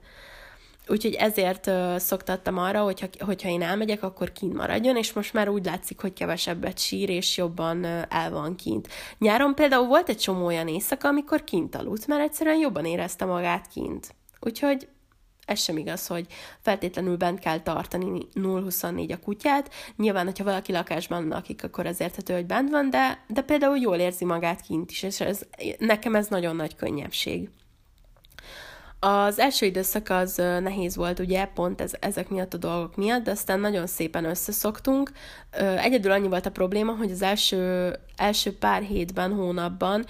Úgyhogy 0.88 1.14
ezért 1.14 1.68
uh, 1.68 1.98
szoktattam 1.98 2.58
arra, 2.58 2.82
hogyha, 2.82 3.08
hogyha 3.20 3.50
én 3.50 3.62
elmegyek, 3.62 4.04
akkor 4.04 4.32
kint 4.32 4.54
maradjon, 4.54 4.98
és 4.98 5.14
most 5.14 5.34
már 5.34 5.50
úgy 5.50 5.66
látszik, 5.66 6.02
hogy 6.02 6.14
kevesebbet 6.14 6.80
sír, 6.80 7.10
és 7.10 7.38
jobban 7.38 7.78
uh, 7.78 8.02
el 8.10 8.32
van 8.32 8.56
kint. 8.56 8.88
Nyáron 9.18 9.56
például 9.56 9.88
volt 9.88 10.10
egy 10.10 10.18
csomó 10.18 10.46
olyan 10.46 10.68
éjszaka, 10.68 11.08
amikor 11.08 11.44
kint 11.44 11.76
aludt, 11.76 12.08
mert 12.08 12.22
egyszerűen 12.22 12.58
jobban 12.58 12.86
érezte 12.86 13.26
magát 13.26 13.68
kint. 13.68 14.16
Úgyhogy 14.40 14.88
ez 15.46 15.60
sem 15.60 15.78
igaz, 15.78 16.08
hogy 16.08 16.26
feltétlenül 16.60 17.18
bent 17.18 17.40
kell 17.40 17.60
tartani 17.60 18.28
0-24 18.34 19.14
a 19.14 19.20
kutyát. 19.20 19.74
Nyilván, 19.96 20.26
hogyha 20.26 20.44
valaki 20.44 20.72
lakásban 20.72 21.28
lakik, 21.28 21.64
akkor 21.64 21.86
az 21.86 22.00
érthető, 22.00 22.34
hogy 22.34 22.46
bent 22.46 22.70
van, 22.70 22.90
de, 22.90 23.24
de 23.28 23.42
például 23.42 23.78
jól 23.78 23.98
érzi 23.98 24.26
magát 24.26 24.62
kint 24.62 24.92
is, 24.92 25.04
és 25.04 25.20
ez, 25.20 25.42
nekem 25.78 26.16
ez 26.16 26.28
nagyon 26.28 26.56
nagy 26.56 26.76
könnyebbség. 26.76 27.50
Az 29.04 29.40
első 29.40 29.66
időszak 29.66 30.10
az 30.10 30.36
nehéz 30.36 30.96
volt, 30.96 31.20
ugye, 31.20 31.46
pont 31.46 31.82
ez, 31.82 31.92
ezek 32.00 32.30
miatt 32.30 32.54
a 32.54 32.58
dolgok 32.58 32.96
miatt, 32.96 33.24
de 33.24 33.32
aztán 33.32 33.60
nagyon 33.60 33.88
szépen 33.88 34.26
összeszoktunk. 34.26 35.12
Egyedül 35.78 36.12
annyi 36.12 36.28
volt 36.28 36.46
a 36.46 36.52
probléma, 36.52 36.96
hogy 36.96 37.12
az 37.12 37.22
első, 37.22 37.94
első 38.16 38.58
pár 38.58 38.82
hétben, 38.82 39.34
hónapban 39.34 40.06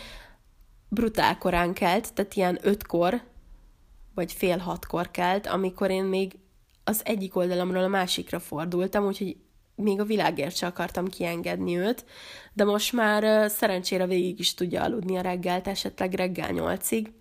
brutál 0.90 1.38
korán 1.38 1.74
kelt, 1.74 2.14
tehát 2.14 2.34
ilyen 2.34 2.60
ötkor, 2.62 3.22
vagy 4.16 4.34
fél 4.34 4.58
hatkor 4.58 5.12
kelt, 5.12 5.48
amikor 5.48 5.90
én 5.90 6.04
még 6.04 6.38
az 6.84 7.02
egyik 7.04 7.36
oldalamról 7.36 7.84
a 7.84 7.88
másikra 7.88 8.40
fordultam, 8.40 9.06
úgyhogy 9.06 9.38
még 9.76 10.00
a 10.00 10.06
világért 10.06 10.56
se 10.56 10.66
akartam 10.66 11.08
kiengedni 11.08 11.78
őt, 11.78 12.06
de 12.54 12.64
most 12.64 12.94
már 12.94 13.50
szerencsére 13.50 14.06
végig 14.06 14.40
is 14.40 14.54
tudja 14.54 14.84
aludni 14.84 15.18
a 15.18 15.22
reggelt, 15.22 15.68
esetleg 15.68 16.14
reggel 16.14 16.52
nyolcig, 16.52 17.12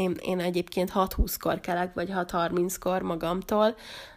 én, 0.00 0.16
én 0.20 0.40
egyébként 0.40 0.92
6-20-kor 0.94 1.60
kelek, 1.60 1.94
vagy 1.94 2.10
6-30-kor 2.12 3.02
magamtól, 3.02 3.74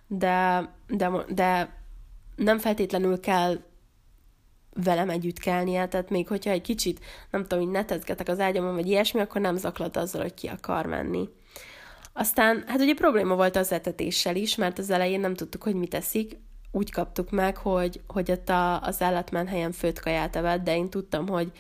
de, 0.07 0.69
de, 0.87 1.11
de 1.29 1.77
nem 2.35 2.57
feltétlenül 2.57 3.19
kell 3.19 3.57
velem 4.73 5.09
együtt 5.09 5.39
kelnie, 5.39 5.87
tehát 5.87 6.09
még 6.09 6.27
hogyha 6.27 6.51
egy 6.51 6.61
kicsit, 6.61 6.99
nem 7.31 7.41
tudom, 7.41 7.63
hogy 7.63 7.73
netezgetek 7.73 8.27
az 8.27 8.39
ágyamon, 8.39 8.73
vagy 8.73 8.87
ilyesmi, 8.87 9.19
akkor 9.19 9.41
nem 9.41 9.55
zaklat 9.55 9.97
azzal, 9.97 10.21
hogy 10.21 10.33
ki 10.33 10.47
akar 10.47 10.85
menni. 10.85 11.29
Aztán, 12.13 12.63
hát 12.67 12.79
ugye 12.79 12.93
probléma 12.93 13.35
volt 13.35 13.55
az 13.55 13.71
etetéssel 13.71 14.35
is, 14.35 14.55
mert 14.55 14.79
az 14.79 14.89
elején 14.89 15.19
nem 15.19 15.33
tudtuk, 15.33 15.63
hogy 15.63 15.75
mit 15.75 15.89
teszik, 15.89 16.37
úgy 16.71 16.91
kaptuk 16.91 17.31
meg, 17.31 17.57
hogy, 17.57 18.01
hogy 18.07 18.31
ott 18.31 18.49
a, 18.49 18.81
az 18.81 19.01
állatmenhelyen 19.01 19.71
főtt 19.71 19.99
kaját 19.99 20.35
evett, 20.35 20.63
de 20.63 20.75
én 20.75 20.89
tudtam, 20.89 21.27
hogy, 21.27 21.51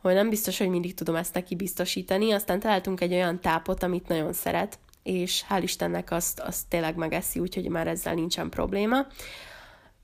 hogy 0.00 0.14
nem 0.14 0.28
biztos, 0.28 0.58
hogy 0.58 0.68
mindig 0.68 0.94
tudom 0.94 1.14
ezt 1.14 1.34
neki 1.34 1.54
biztosítani, 1.54 2.32
aztán 2.32 2.60
találtunk 2.60 3.00
egy 3.00 3.12
olyan 3.12 3.40
tápot, 3.40 3.82
amit 3.82 4.08
nagyon 4.08 4.32
szeret, 4.32 4.78
és 5.02 5.44
hál' 5.48 5.60
Istennek 5.62 6.10
azt, 6.10 6.40
azt 6.40 6.68
tényleg 6.68 6.96
megeszi, 6.96 7.40
úgyhogy 7.40 7.68
már 7.68 7.86
ezzel 7.86 8.14
nincsen 8.14 8.48
probléma. 8.48 9.06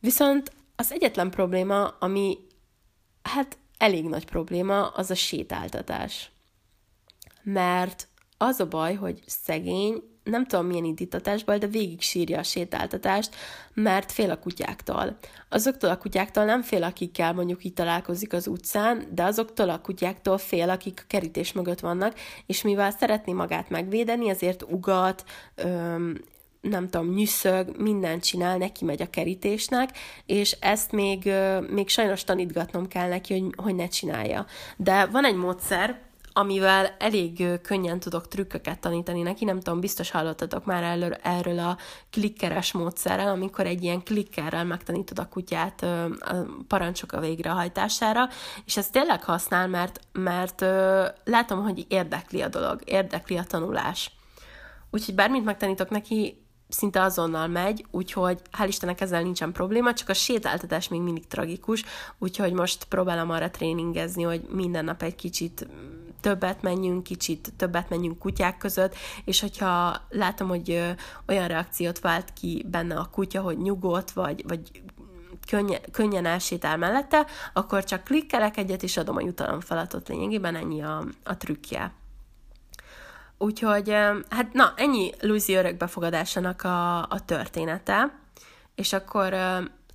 Viszont 0.01 0.53
az 0.77 0.93
egyetlen 0.93 1.31
probléma, 1.31 1.89
ami 1.89 2.39
hát 3.23 3.59
elég 3.79 4.05
nagy 4.05 4.25
probléma, 4.25 4.89
az 4.89 5.11
a 5.11 5.15
sétáltatás. 5.15 6.31
Mert 7.43 8.09
az 8.37 8.61
a 8.61 8.67
baj, 8.67 8.95
hogy 8.95 9.23
szegény 9.27 10.03
nem 10.27 10.47
tudom 10.47 10.67
milyen 10.67 10.85
indítatásból, 10.85 11.59
de 11.59 11.67
végig 11.67 12.01
sírja 12.01 12.39
a 12.39 12.43
sétáltatást, 12.43 13.35
mert 13.75 14.13
fél 14.13 14.31
a 14.31 14.39
kutyáktól. 14.39 15.17
Azoktól 15.49 15.91
a 15.91 15.99
kutyáktól 15.99 16.45
nem 16.45 16.63
fél, 16.63 16.83
akikkel 16.83 17.33
mondjuk 17.33 17.65
itt 17.65 17.75
találkozik 17.75 18.33
az 18.33 18.47
utcán, 18.47 19.03
de 19.11 19.23
azoktól 19.23 19.69
a 19.69 19.81
kutyáktól 19.81 20.39
fél, 20.39 20.71
akik 20.71 21.01
a 21.03 21.07
kerítés 21.09 21.53
mögött 21.53 21.81
vannak, 21.81 22.15
és 22.47 22.63
mivel 22.63 22.91
szeretné 22.91 23.33
magát 23.33 23.71
megvédeni, 23.71 24.29
ezért 24.29 24.63
ugat, 24.63 25.25
öm, 25.55 26.21
nem 26.61 26.89
tudom, 26.89 27.15
nyűszög, 27.15 27.77
mindent 27.79 28.25
csinál, 28.25 28.59
neki 28.59 28.85
megy 28.85 29.03
a 29.03 29.11
kerítésnek, 29.11 29.91
és 30.27 30.57
ezt 30.61 30.93
még, 30.93 31.33
még 31.71 31.89
sajnos 31.89 32.25
tanítgatnom 32.25 32.89
kell 32.89 33.09
neki, 33.09 33.41
hogy, 33.41 33.53
hogy 33.57 33.75
ne 33.75 33.89
csinálja. 33.89 34.47
De 34.77 35.07
van 35.07 35.25
egy 35.25 35.37
módszer, 35.37 36.06
amivel 36.39 36.95
elég 36.99 37.61
könnyen 37.63 38.01
tudok 38.01 38.29
trükköket 38.29 38.81
tanítani 38.81 39.23
neki, 39.23 39.45
nem 39.45 39.61
tudom, 39.61 39.81
biztos 39.81 40.11
hallottatok 40.11 40.65
már 40.65 40.83
erről, 40.83 41.13
erről 41.13 41.59
a 41.59 41.77
klikkeres 42.11 42.73
módszerrel, 42.73 43.29
amikor 43.29 43.67
egy 43.67 43.83
ilyen 43.83 44.03
klikkerrel 44.03 44.65
megtanítod 44.65 45.19
a 45.19 45.29
kutyát 45.29 45.83
a 45.83 46.09
parancsok 46.69 47.13
a 47.13 47.21
végrehajtására, 47.21 48.29
és 48.65 48.77
ezt 48.77 48.93
tényleg 48.93 49.25
használ, 49.25 49.69
mert, 49.69 50.01
mert 50.13 50.61
látom, 51.25 51.63
hogy 51.63 51.87
érdekli 51.89 52.43
a 52.43 52.49
dolog, 52.49 52.81
érdekli 52.85 53.37
a 53.37 53.45
tanulás. 53.45 54.11
Úgyhogy 54.91 55.15
bármit 55.15 55.45
megtanítok 55.45 55.91
neki, 55.91 56.45
szinte 56.69 57.03
azonnal 57.03 57.47
megy, 57.47 57.85
úgyhogy 57.91 58.41
hál' 58.59 58.67
Istennek 58.69 59.01
ezzel 59.01 59.23
nincsen 59.23 59.53
probléma, 59.53 59.93
csak 59.93 60.09
a 60.09 60.15
sétáltatás 60.15 60.89
még 60.89 61.01
mindig 61.01 61.27
tragikus, 61.27 61.85
úgyhogy 62.19 62.53
most 62.53 62.85
próbálom 62.85 63.31
arra 63.31 63.51
tréningezni, 63.51 64.23
hogy 64.23 64.47
minden 64.51 64.85
nap 64.85 65.03
egy 65.03 65.15
kicsit 65.15 65.67
többet 66.27 66.63
menjünk, 66.63 67.03
kicsit 67.03 67.53
többet 67.57 67.89
menjünk 67.89 68.19
kutyák 68.19 68.59
között, 68.59 68.95
és 69.25 69.41
hogyha 69.41 69.97
látom, 70.11 70.49
hogy 70.49 70.95
olyan 71.27 71.49
reakciót 71.49 72.01
vált 72.01 72.33
ki 72.33 72.67
benne 72.69 72.95
a 72.95 73.09
kutya, 73.13 73.41
hogy 73.41 73.59
nyugodt, 73.59 74.11
vagy, 74.11 74.45
vagy 74.47 74.83
könnyen, 75.51 75.81
könnyen 75.93 76.27
elsétál 76.27 76.77
mellette, 76.77 77.27
akkor 77.53 77.85
csak 77.85 78.05
klikkelek 78.05 78.57
egyet, 78.57 78.83
és 78.83 78.97
adom 78.97 79.17
a 79.17 79.21
jutalomfalatot 79.21 80.09
lényegében, 80.09 80.55
ennyi 80.55 80.83
a, 80.83 81.05
a 81.25 81.37
trükkje. 81.37 81.93
Úgyhogy, 83.39 83.91
hát 84.29 84.53
na, 84.53 84.73
ennyi 84.77 85.13
Luizi 85.21 85.55
örökbefogadásának 85.55 86.63
a, 86.63 86.99
a 86.99 87.25
története, 87.25 88.19
és 88.75 88.93
akkor 88.93 89.35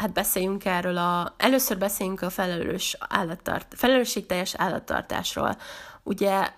hát 0.01 0.13
beszéljünk 0.13 0.65
erről 0.65 0.97
a, 0.97 1.33
először 1.37 1.77
beszéljünk 1.77 2.21
a 2.21 2.29
felelős 2.29 2.97
állattart, 2.99 3.73
felelősségteljes 3.77 4.55
állattartásról. 4.55 5.57
Ugye 6.03 6.53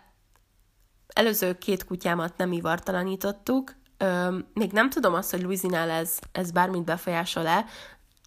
előző 1.08 1.58
két 1.58 1.86
kutyámat 1.86 2.38
nem 2.38 2.52
ivartalanítottuk, 2.52 3.76
Ö, 3.98 4.38
még 4.54 4.72
nem 4.72 4.90
tudom 4.90 5.14
azt, 5.14 5.32
hogy 5.32 5.42
Luizinál 5.42 5.90
ez, 5.90 6.20
ez 6.32 6.52
bármit 6.52 6.84
befolyásol-e, 6.84 7.66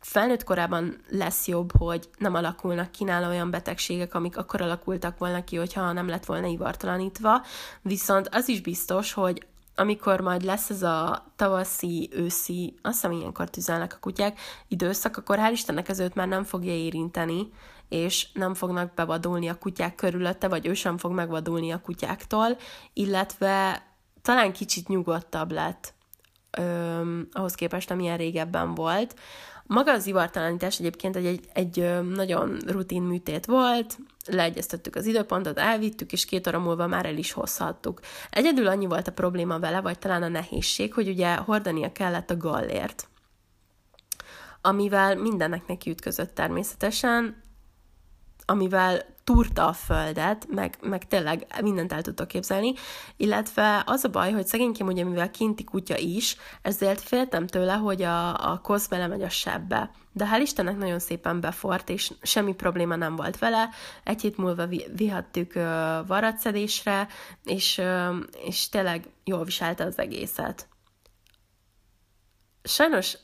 felnőtt 0.01 0.45
korában 0.45 0.97
lesz 1.09 1.47
jobb, 1.47 1.77
hogy 1.77 2.09
nem 2.19 2.35
alakulnak 2.35 2.91
ki 2.91 3.05
nála 3.05 3.29
olyan 3.29 3.51
betegségek, 3.51 4.15
amik 4.15 4.37
akkor 4.37 4.61
alakultak 4.61 5.19
volna 5.19 5.45
ki, 5.45 5.57
hogyha 5.57 5.93
nem 5.93 6.09
lett 6.09 6.25
volna 6.25 6.47
ivartalanítva, 6.47 7.45
viszont 7.83 8.29
az 8.33 8.49
is 8.49 8.61
biztos, 8.61 9.13
hogy 9.13 9.47
amikor 9.75 10.21
majd 10.21 10.43
lesz 10.43 10.71
ez 10.71 10.83
a 10.83 11.27
tavaszi, 11.37 12.09
őszi, 12.13 12.75
azt 12.83 12.95
hiszem 12.95 13.13
ilyenkor 13.13 13.51
tüzelnek 13.51 13.93
a 13.95 13.99
kutyák, 14.01 14.39
időszak, 14.69 15.17
akkor 15.17 15.39
hál' 15.39 15.53
Istennek 15.53 15.89
ez 15.89 15.99
őt 15.99 16.15
már 16.15 16.29
nem 16.29 16.45
fogja 16.45 16.73
érinteni, 16.73 17.49
és 17.89 18.27
nem 18.33 18.55
fognak 18.55 18.95
bevadulni 18.95 19.49
a 19.49 19.59
kutyák 19.59 19.95
körülötte, 19.95 20.49
vagy 20.49 20.67
ő 20.67 20.75
sem 20.75 20.99
fog 20.99 21.13
megvadulni 21.13 21.71
a 21.71 21.81
kutyáktól, 21.81 22.57
illetve 22.93 23.83
talán 24.23 24.53
kicsit 24.53 24.89
nyugodtabb 24.89 25.53
lett 25.53 25.95
öm, 26.51 27.29
ahhoz 27.33 27.55
képest, 27.55 27.91
amilyen 27.91 28.17
régebben 28.17 28.75
volt. 28.75 29.15
Maga 29.67 29.93
az 29.93 30.07
ivartalanítás 30.07 30.79
egyébként 30.79 31.17
egy, 31.17 31.27
egy, 31.27 31.49
egy 31.53 32.05
nagyon 32.05 32.59
rutin 32.67 33.03
műtét 33.03 33.47
volt, 33.47 33.99
leegyeztettük 34.27 34.95
az 34.95 35.07
időpontot, 35.07 35.59
elvittük, 35.59 36.13
és 36.13 36.25
két 36.25 36.47
óra 36.47 36.59
múlva 36.59 36.87
már 36.87 37.07
el 37.07 37.17
is 37.17 37.33
hozhattuk. 37.33 38.01
Egyedül 38.31 38.67
annyi 38.67 38.87
volt 38.87 39.09
a 39.09 39.13
probléma 39.13 39.59
vele, 39.59 39.81
vagy 39.81 39.99
talán 39.99 40.23
a 40.23 40.29
nehézség, 40.29 40.95
hogy 40.95 41.09
ugye 41.09 41.35
hordania 41.35 41.93
kellett 41.93 42.31
a 42.31 42.37
gallért 42.37 43.09
amivel 44.67 45.17
mindennek 45.17 45.67
neki 45.67 45.91
ütközött 45.91 46.35
természetesen, 46.35 47.43
amivel 48.47 49.15
túrta 49.25 49.67
a 49.67 49.73
földet, 49.73 50.47
meg, 50.49 50.77
meg 50.81 51.07
tényleg 51.07 51.47
mindent 51.63 51.93
el 51.93 52.03
tudtok 52.03 52.29
képzelni, 52.29 52.75
illetve 53.17 53.83
az 53.87 54.05
a 54.05 54.09
baj, 54.09 54.33
hogy 54.33 54.47
szegénykém 54.47 54.87
ugye, 54.87 55.05
mivel 55.05 55.31
kinti 55.31 55.65
kutya 55.65 55.97
is, 55.97 56.37
ezért 56.63 57.01
féltem 57.01 57.47
tőle, 57.47 57.73
hogy 57.73 58.03
a, 58.03 58.51
a 58.53 58.61
kosz 58.61 58.87
belemegy 58.87 59.23
a 59.23 59.29
sebbe. 59.29 59.91
De 60.13 60.29
hál' 60.33 60.41
Istennek 60.41 60.77
nagyon 60.77 60.99
szépen 60.99 61.41
befort, 61.41 61.89
és 61.89 62.13
semmi 62.23 62.55
probléma 62.55 62.97
nem 62.97 63.17
volt 63.17 63.39
vele. 63.39 63.69
Egy 64.05 64.21
hét 64.21 64.37
múlva 64.37 64.67
vi, 64.67 64.87
vihattük 64.97 65.53
uh, 65.55 65.63
varacedésre, 66.07 67.09
és, 67.45 67.79
uh, 67.79 68.17
és 68.45 68.69
tényleg 68.69 69.09
jól 69.25 69.45
viselte 69.45 69.85
az 69.85 69.99
egészet. 69.99 70.69
Sajnos 72.63 73.17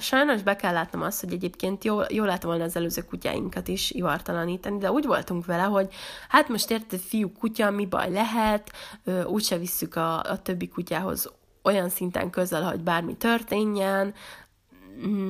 Sajnos 0.00 0.42
be 0.42 0.56
kell 0.56 0.72
látnom 0.72 1.02
azt, 1.02 1.20
hogy 1.20 1.32
egyébként 1.32 1.84
jó, 1.84 2.00
jó 2.08 2.24
lett 2.24 2.42
volna 2.42 2.64
az 2.64 2.76
előző 2.76 3.02
kutyáinkat 3.02 3.68
is 3.68 3.90
ivartalanítani, 3.90 4.78
de 4.78 4.90
úgy 4.90 5.06
voltunk 5.06 5.46
vele, 5.46 5.62
hogy 5.62 5.88
hát 6.28 6.48
most 6.48 6.70
érted, 6.70 7.00
fiú 7.00 7.32
kutya, 7.32 7.70
mi 7.70 7.86
baj 7.86 8.10
lehet, 8.10 8.72
úgyse 9.26 9.58
visszük 9.58 9.96
a, 9.96 10.20
a 10.22 10.42
többi 10.42 10.68
kutyához 10.68 11.32
olyan 11.62 11.88
szinten 11.88 12.30
közel, 12.30 12.62
hogy 12.62 12.80
bármi 12.80 13.16
történjen, 13.16 14.14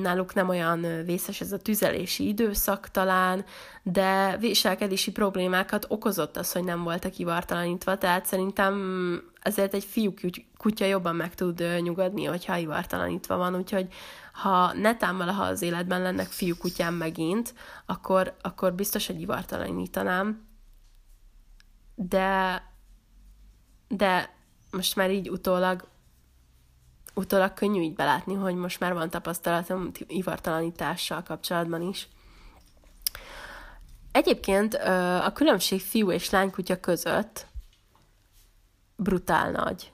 náluk 0.01 0.33
nem 0.33 0.49
olyan 0.49 1.03
vészes 1.05 1.41
ez 1.41 1.51
a 1.51 1.57
tüzelési 1.57 2.27
időszak 2.27 2.89
talán, 2.89 3.45
de 3.83 4.37
viselkedési 4.37 5.11
problémákat 5.11 5.85
okozott 5.89 6.37
az, 6.37 6.51
hogy 6.51 6.63
nem 6.63 6.83
voltak 6.83 7.17
ivartalanítva, 7.17 7.97
tehát 7.97 8.25
szerintem 8.25 8.73
ezért 9.41 9.73
egy 9.73 9.83
fiú 9.83 10.13
kutya 10.57 10.85
jobban 10.85 11.15
meg 11.15 11.35
tud 11.35 11.63
nyugodni, 11.81 12.25
hogyha 12.25 12.57
ivartalanítva 12.57 13.37
van, 13.37 13.55
úgyhogy 13.55 13.87
ha 14.33 14.73
netán 14.73 15.17
valaha 15.17 15.43
az 15.43 15.61
életben 15.61 16.01
lennek 16.01 16.27
fiú 16.27 16.55
kutyám 16.57 16.93
megint, 16.93 17.53
akkor, 17.85 18.35
akkor 18.41 18.73
biztos, 18.73 19.07
hogy 19.07 19.21
ivartalanítanám, 19.21 20.47
de 21.95 22.61
de 23.87 24.35
most 24.71 24.95
már 24.95 25.11
így 25.11 25.29
utólag 25.29 25.87
utólag 27.17 27.53
könnyű 27.53 27.81
így 27.81 27.95
belátni, 27.95 28.33
hogy 28.33 28.55
most 28.55 28.79
már 28.79 28.93
van 28.93 29.09
tapasztalatom 29.09 29.91
ivartalanítással 30.07 31.23
kapcsolatban 31.23 31.81
is. 31.81 32.07
Egyébként 34.11 34.73
a 35.23 35.31
különbség 35.33 35.81
fiú 35.81 36.11
és 36.11 36.29
lánykutya 36.29 36.79
között 36.79 37.45
brutál 38.95 39.51
nagy. 39.51 39.91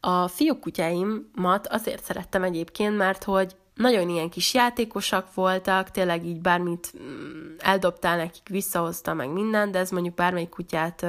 A 0.00 0.28
fiúkutyáimat 0.28 1.66
azért 1.66 2.04
szerettem 2.04 2.42
egyébként, 2.42 2.96
mert 2.96 3.24
hogy 3.24 3.56
nagyon 3.74 4.08
ilyen 4.08 4.30
kis 4.30 4.54
játékosak 4.54 5.34
voltak, 5.34 5.90
tényleg 5.90 6.24
így 6.24 6.40
bármit 6.40 6.92
mm, 7.02 7.54
eldobtál 7.58 8.16
nekik, 8.16 8.48
visszahozta 8.48 9.14
meg 9.14 9.28
minden, 9.28 9.70
de 9.70 9.78
ez 9.78 9.90
mondjuk 9.90 10.14
bármelyik 10.14 10.48
kutyát 10.48 11.06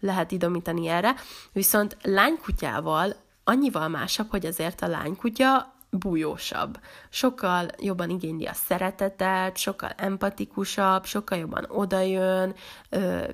lehet 0.00 0.30
idomítani 0.32 0.88
erre. 0.88 1.14
Viszont 1.52 1.96
lánykutyával 2.02 3.14
annyival 3.48 3.88
másabb, 3.88 4.30
hogy 4.30 4.46
azért 4.46 4.80
a 4.80 4.88
lánykutya 4.88 5.74
bújósabb. 5.90 6.80
Sokkal 7.10 7.68
jobban 7.78 8.10
igényli 8.10 8.46
a 8.46 8.52
szeretetet, 8.52 9.56
sokkal 9.56 9.90
empatikusabb, 9.96 11.04
sokkal 11.04 11.38
jobban 11.38 11.64
odajön, 11.68 12.54
ö, 12.90 13.24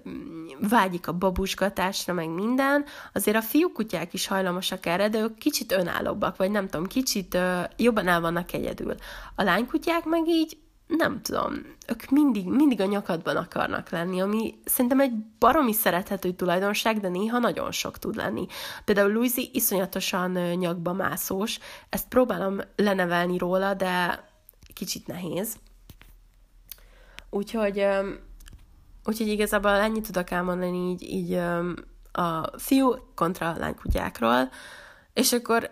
vágyik 0.69 1.09
a 1.09 1.13
babusgatásra, 1.13 2.13
meg 2.13 2.29
minden. 2.29 2.85
Azért 3.13 3.37
a 3.37 3.43
fiúkutyák 3.43 4.13
is 4.13 4.27
hajlamosak 4.27 4.87
erre, 4.87 5.09
de 5.09 5.19
ők 5.19 5.39
kicsit 5.39 5.73
önállóbbak, 5.73 6.37
vagy 6.37 6.51
nem 6.51 6.69
tudom, 6.69 6.87
kicsit 6.87 7.35
ö, 7.35 7.61
jobban 7.77 8.09
el 8.09 8.21
vannak 8.21 8.53
egyedül. 8.53 8.95
A 9.35 9.43
lánykutyák 9.43 10.05
meg 10.05 10.29
így 10.29 10.57
nem 10.87 11.23
tudom, 11.23 11.53
ők 11.87 12.11
mindig, 12.11 12.47
mindig 12.47 12.81
a 12.81 12.87
nyakadban 12.87 13.37
akarnak 13.37 13.91
lenni, 13.91 14.21
ami 14.21 14.55
szerintem 14.65 15.01
egy 15.01 15.13
baromi 15.39 15.73
szerethető 15.73 16.33
tulajdonság, 16.33 17.01
de 17.01 17.09
néha 17.09 17.39
nagyon 17.39 17.73
sok 17.73 17.99
tud 17.99 18.15
lenni. 18.15 18.47
Például 18.85 19.13
Louisi 19.13 19.51
iszonyatosan 19.53 20.31
nyakba 20.55 20.93
mászós, 20.93 21.59
ezt 21.89 22.09
próbálom 22.09 22.61
lenevelni 22.77 23.39
róla, 23.39 23.75
de 23.75 24.25
kicsit 24.75 25.07
nehéz. 25.07 25.57
Úgyhogy, 27.31 27.87
úgyhogy 29.05 29.29
igazából 29.29 29.71
ennyit 29.71 30.07
tudok 30.07 30.31
elmondani 30.31 30.91
így, 30.91 31.03
így 31.03 31.33
a 32.13 32.59
fiú 32.59 32.95
kontra 33.15 33.49
a 33.49 33.59
lánykutyákról, 33.59 34.51
és 35.13 35.33
akkor 35.33 35.71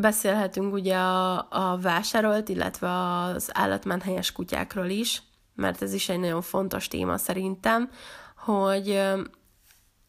Beszélhetünk 0.00 0.72
ugye 0.72 0.96
a, 0.96 1.46
a 1.50 1.78
vásárolt, 1.78 2.48
illetve 2.48 2.90
az 2.90 3.50
állatmenhelyes 3.52 4.32
kutyákról 4.32 4.88
is, 4.88 5.22
mert 5.54 5.82
ez 5.82 5.92
is 5.92 6.08
egy 6.08 6.18
nagyon 6.18 6.42
fontos 6.42 6.88
téma 6.88 7.16
szerintem, 7.16 7.90
hogy 8.36 9.02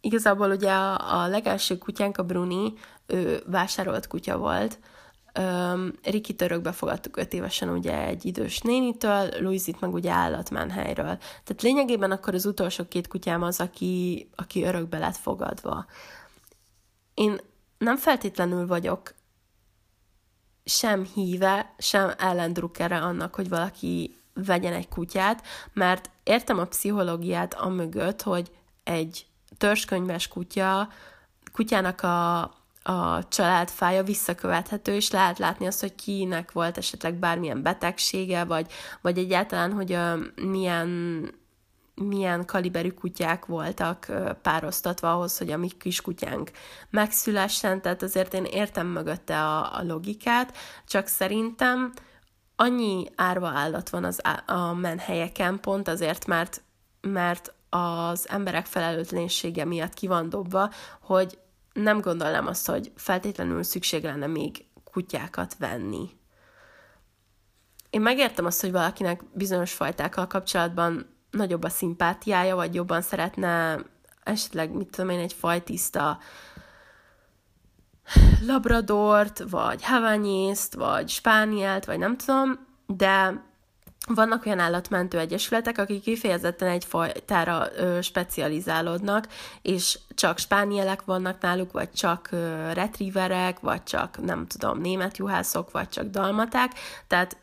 igazából 0.01 0.51
ugye 0.51 0.71
a, 0.71 1.21
a 1.21 1.27
legelső 1.27 1.77
kutyánk, 1.77 2.17
a 2.17 2.23
Bruni, 2.23 2.73
ő 3.05 3.43
vásárolt 3.47 4.07
kutya 4.07 4.37
volt, 4.37 4.79
Um, 5.39 5.91
Riki 6.03 6.35
törökbe 6.35 6.71
fogadtuk 6.71 7.17
öt 7.17 7.33
évesen 7.33 7.69
ugye 7.69 8.05
egy 8.05 8.25
idős 8.25 8.59
nénitől, 8.59 9.29
Louisit 9.39 9.79
meg 9.79 9.93
ugye 9.93 10.11
állatmenhelyről. 10.11 11.17
Tehát 11.17 11.61
lényegében 11.61 12.11
akkor 12.11 12.33
az 12.33 12.45
utolsó 12.45 12.87
két 12.87 13.07
kutyám 13.07 13.43
az, 13.43 13.59
aki, 13.59 14.29
aki 14.35 14.63
örökbe 14.63 14.97
lett 14.97 15.15
fogadva. 15.15 15.85
Én 17.13 17.39
nem 17.77 17.97
feltétlenül 17.97 18.67
vagyok 18.67 19.13
sem 20.63 21.05
híve, 21.13 21.73
sem 21.77 22.11
ellendrukkere 22.17 22.97
annak, 22.97 23.35
hogy 23.35 23.49
valaki 23.49 24.15
vegyen 24.33 24.73
egy 24.73 24.87
kutyát, 24.87 25.47
mert 25.73 26.09
értem 26.23 26.59
a 26.59 26.65
pszichológiát 26.65 27.53
a 27.53 27.69
mögött, 27.69 28.21
hogy 28.21 28.51
egy 28.83 29.25
törzskönyves 29.57 30.27
kutya, 30.27 30.89
kutyának 31.51 32.01
a, 32.01 32.41
a 32.83 33.27
családfája 33.27 34.03
visszakövethető, 34.03 34.93
és 34.93 35.11
lehet 35.11 35.39
látni 35.39 35.67
azt, 35.67 35.79
hogy 35.79 35.95
kinek 35.95 36.51
volt 36.51 36.77
esetleg 36.77 37.13
bármilyen 37.13 37.61
betegsége, 37.61 38.43
vagy, 38.43 38.71
vagy 39.01 39.17
egyáltalán, 39.17 39.73
hogy 39.73 39.91
a, 39.91 40.17
milyen 40.35 41.29
milyen 42.07 42.45
kaliberű 42.45 42.89
kutyák 42.89 43.45
voltak 43.45 44.11
pároztatva 44.41 45.13
ahhoz, 45.13 45.37
hogy 45.37 45.51
a 45.51 45.57
mi 45.57 45.69
kiskutyánk 45.69 46.51
megszülessen, 46.89 47.81
tehát 47.81 48.03
azért 48.03 48.33
én 48.33 48.43
értem 48.43 48.87
mögötte 48.87 49.43
a, 49.43 49.77
a 49.77 49.83
logikát, 49.83 50.57
csak 50.87 51.07
szerintem 51.07 51.93
annyi 52.55 53.07
árva 53.15 53.47
állat 53.47 53.89
van 53.89 54.03
az, 54.03 54.21
a 54.45 54.73
menhelyeken 54.73 55.59
pont 55.59 55.87
azért, 55.87 56.25
mert, 56.25 56.63
mert 57.01 57.53
az 57.69 58.29
emberek 58.29 58.65
felelőtlensége 58.65 59.65
miatt 59.65 59.93
ki 59.93 60.09
hogy 61.01 61.39
nem 61.73 62.01
gondolnám 62.01 62.47
azt, 62.47 62.67
hogy 62.67 62.91
feltétlenül 62.95 63.63
szükség 63.63 64.03
lenne 64.03 64.27
még 64.27 64.65
kutyákat 64.91 65.55
venni. 65.57 66.09
én 67.89 68.01
megértem 68.01 68.45
azt, 68.45 68.61
hogy 68.61 68.71
valakinek 68.71 69.23
bizonyos 69.33 69.73
fajtákkal 69.73 70.27
kapcsolatban 70.27 71.15
nagyobb 71.31 71.63
a 71.63 71.69
szimpátiája, 71.69 72.55
vagy 72.55 72.73
jobban 72.73 73.01
szeretne 73.01 73.79
esetleg, 74.23 74.71
mit 74.71 74.89
tudom 74.89 75.09
én, 75.09 75.19
egy 75.19 75.33
fajtiszta 75.33 76.19
labradort, 78.45 79.43
vagy 79.49 79.83
havanyészt, 79.83 80.73
vagy 80.73 81.09
spánielt, 81.09 81.85
vagy 81.85 81.97
nem 81.97 82.17
tudom, 82.17 82.67
de 82.85 83.43
vannak 84.07 84.45
olyan 84.45 84.59
állatmentő 84.59 85.19
egyesületek, 85.19 85.77
akik 85.77 86.01
kifejezetten 86.01 86.67
egy 86.67 86.85
fajtára 86.85 87.67
ö, 87.75 88.01
specializálódnak, 88.01 89.27
és 89.61 89.99
csak 90.15 90.37
spánielek 90.37 91.05
vannak 91.05 91.41
náluk, 91.41 91.71
vagy 91.71 91.91
csak 91.91 92.27
ö, 92.31 92.73
retrieverek, 92.73 93.59
vagy 93.59 93.83
csak, 93.83 94.21
nem 94.21 94.47
tudom, 94.47 94.79
német 94.81 95.17
juhászok, 95.17 95.71
vagy 95.71 95.89
csak 95.89 96.05
dalmaták, 96.05 96.71
tehát 97.07 97.37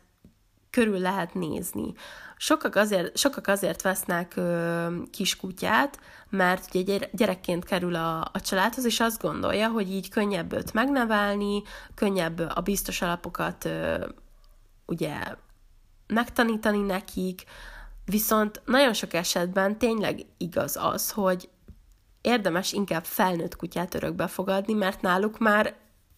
körül 0.69 0.99
lehet 0.99 1.33
nézni. 1.33 1.93
Sokak 2.41 2.75
azért, 2.75 3.17
sokak 3.17 3.47
azért 3.47 3.81
vesznek 3.81 4.33
ö, 4.35 4.87
kiskutyát, 5.11 5.99
mert 6.29 6.75
ugye 6.75 6.99
gyerekként 7.11 7.65
kerül 7.65 7.95
a, 7.95 8.19
a 8.19 8.41
családhoz, 8.41 8.85
és 8.85 8.99
azt 8.99 9.21
gondolja, 9.21 9.69
hogy 9.69 9.91
így 9.91 10.09
könnyebb 10.09 10.53
őt 10.53 10.73
megnevelni, 10.73 11.61
könnyebb 11.95 12.39
a 12.55 12.61
biztos 12.61 13.01
alapokat 13.01 13.65
ö, 13.65 14.05
ugye 14.85 15.15
megtanítani 16.07 16.81
nekik, 16.81 17.43
viszont 18.05 18.61
nagyon 18.65 18.93
sok 18.93 19.13
esetben 19.13 19.77
tényleg 19.77 20.25
igaz 20.37 20.77
az, 20.77 21.11
hogy 21.11 21.49
érdemes 22.21 22.71
inkább 22.73 23.05
felnőtt 23.05 23.55
kutyát 23.55 23.93
örökbe 23.93 24.27
fogadni, 24.27 24.73
mert 24.73 25.01
náluk 25.01 25.37
már 25.37 25.75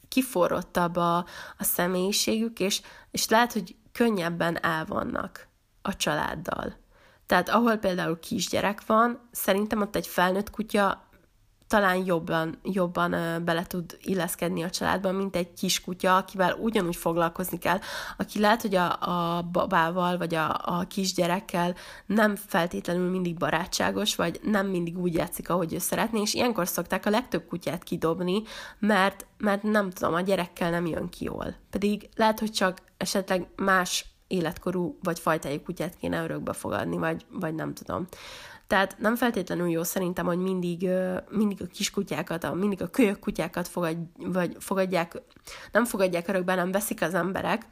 kiforrottabb 0.07 0.95
a, 0.95 1.17
a 1.57 1.63
személyiségük, 1.63 2.59
és, 2.59 2.81
és 3.11 3.27
lehet, 3.27 3.53
hogy 3.53 3.75
könnyebben 3.91 4.63
elvannak 4.63 5.49
a 5.81 5.95
családdal. 5.95 6.73
Tehát 7.25 7.49
ahol 7.49 7.75
például 7.75 8.19
kisgyerek 8.19 8.85
van, 8.85 9.29
szerintem 9.31 9.81
ott 9.81 9.95
egy 9.95 10.07
felnőtt 10.07 10.49
kutya 10.49 11.09
talán 11.71 12.05
jobban, 12.05 12.59
jobban 12.63 13.11
bele 13.45 13.63
tud 13.63 13.97
illeszkedni 14.01 14.63
a 14.63 14.69
családban, 14.69 15.15
mint 15.15 15.35
egy 15.35 15.53
kiskutya, 15.53 16.15
akivel 16.15 16.53
ugyanúgy 16.53 16.95
foglalkozni 16.95 17.57
kell, 17.57 17.79
aki 18.17 18.39
lehet, 18.39 18.61
hogy 18.61 18.75
a, 18.75 18.97
a 18.99 19.41
babával 19.41 20.17
vagy 20.17 20.35
a, 20.35 20.61
a 20.63 20.85
kisgyerekkel 20.87 21.75
nem 22.05 22.35
feltétlenül 22.35 23.09
mindig 23.09 23.37
barátságos, 23.37 24.15
vagy 24.15 24.39
nem 24.43 24.67
mindig 24.67 24.97
úgy 24.97 25.13
játszik, 25.13 25.49
ahogy 25.49 25.73
ő 25.73 25.77
szeretné, 25.77 26.21
és 26.21 26.33
ilyenkor 26.33 26.67
szokták 26.67 27.05
a 27.05 27.09
legtöbb 27.09 27.47
kutyát 27.47 27.83
kidobni, 27.83 28.41
mert, 28.79 29.25
mert 29.37 29.63
nem 29.63 29.89
tudom, 29.89 30.13
a 30.13 30.21
gyerekkel 30.21 30.69
nem 30.69 30.85
jön 30.85 31.09
ki 31.09 31.23
jól. 31.25 31.55
Pedig 31.69 32.09
lehet, 32.15 32.39
hogy 32.39 32.51
csak 32.51 32.81
esetleg 32.97 33.47
más 33.55 34.05
életkorú 34.31 34.97
vagy 35.03 35.19
fajtájú 35.19 35.61
kutyát 35.61 35.97
kéne 35.97 36.23
örökbe 36.23 36.53
fogadni, 36.53 36.97
vagy, 36.97 37.25
vagy 37.29 37.55
nem 37.55 37.73
tudom. 37.73 38.07
Tehát 38.67 38.99
nem 38.99 39.15
feltétlenül 39.15 39.69
jó 39.69 39.83
szerintem, 39.83 40.25
hogy 40.25 40.37
mindig, 40.37 40.89
mindig 41.29 41.61
a 41.61 41.65
kiskutyákat, 41.65 42.53
mindig 42.53 42.81
a 42.81 42.89
kölyök 42.89 43.19
kutyákat 43.19 43.67
fogad, 43.67 43.97
vagy 44.15 44.55
fogadják, 44.59 45.21
nem 45.71 45.85
fogadják 45.85 46.27
örökbe, 46.27 46.55
nem 46.55 46.71
veszik 46.71 47.01
az 47.01 47.13
emberek, 47.13 47.65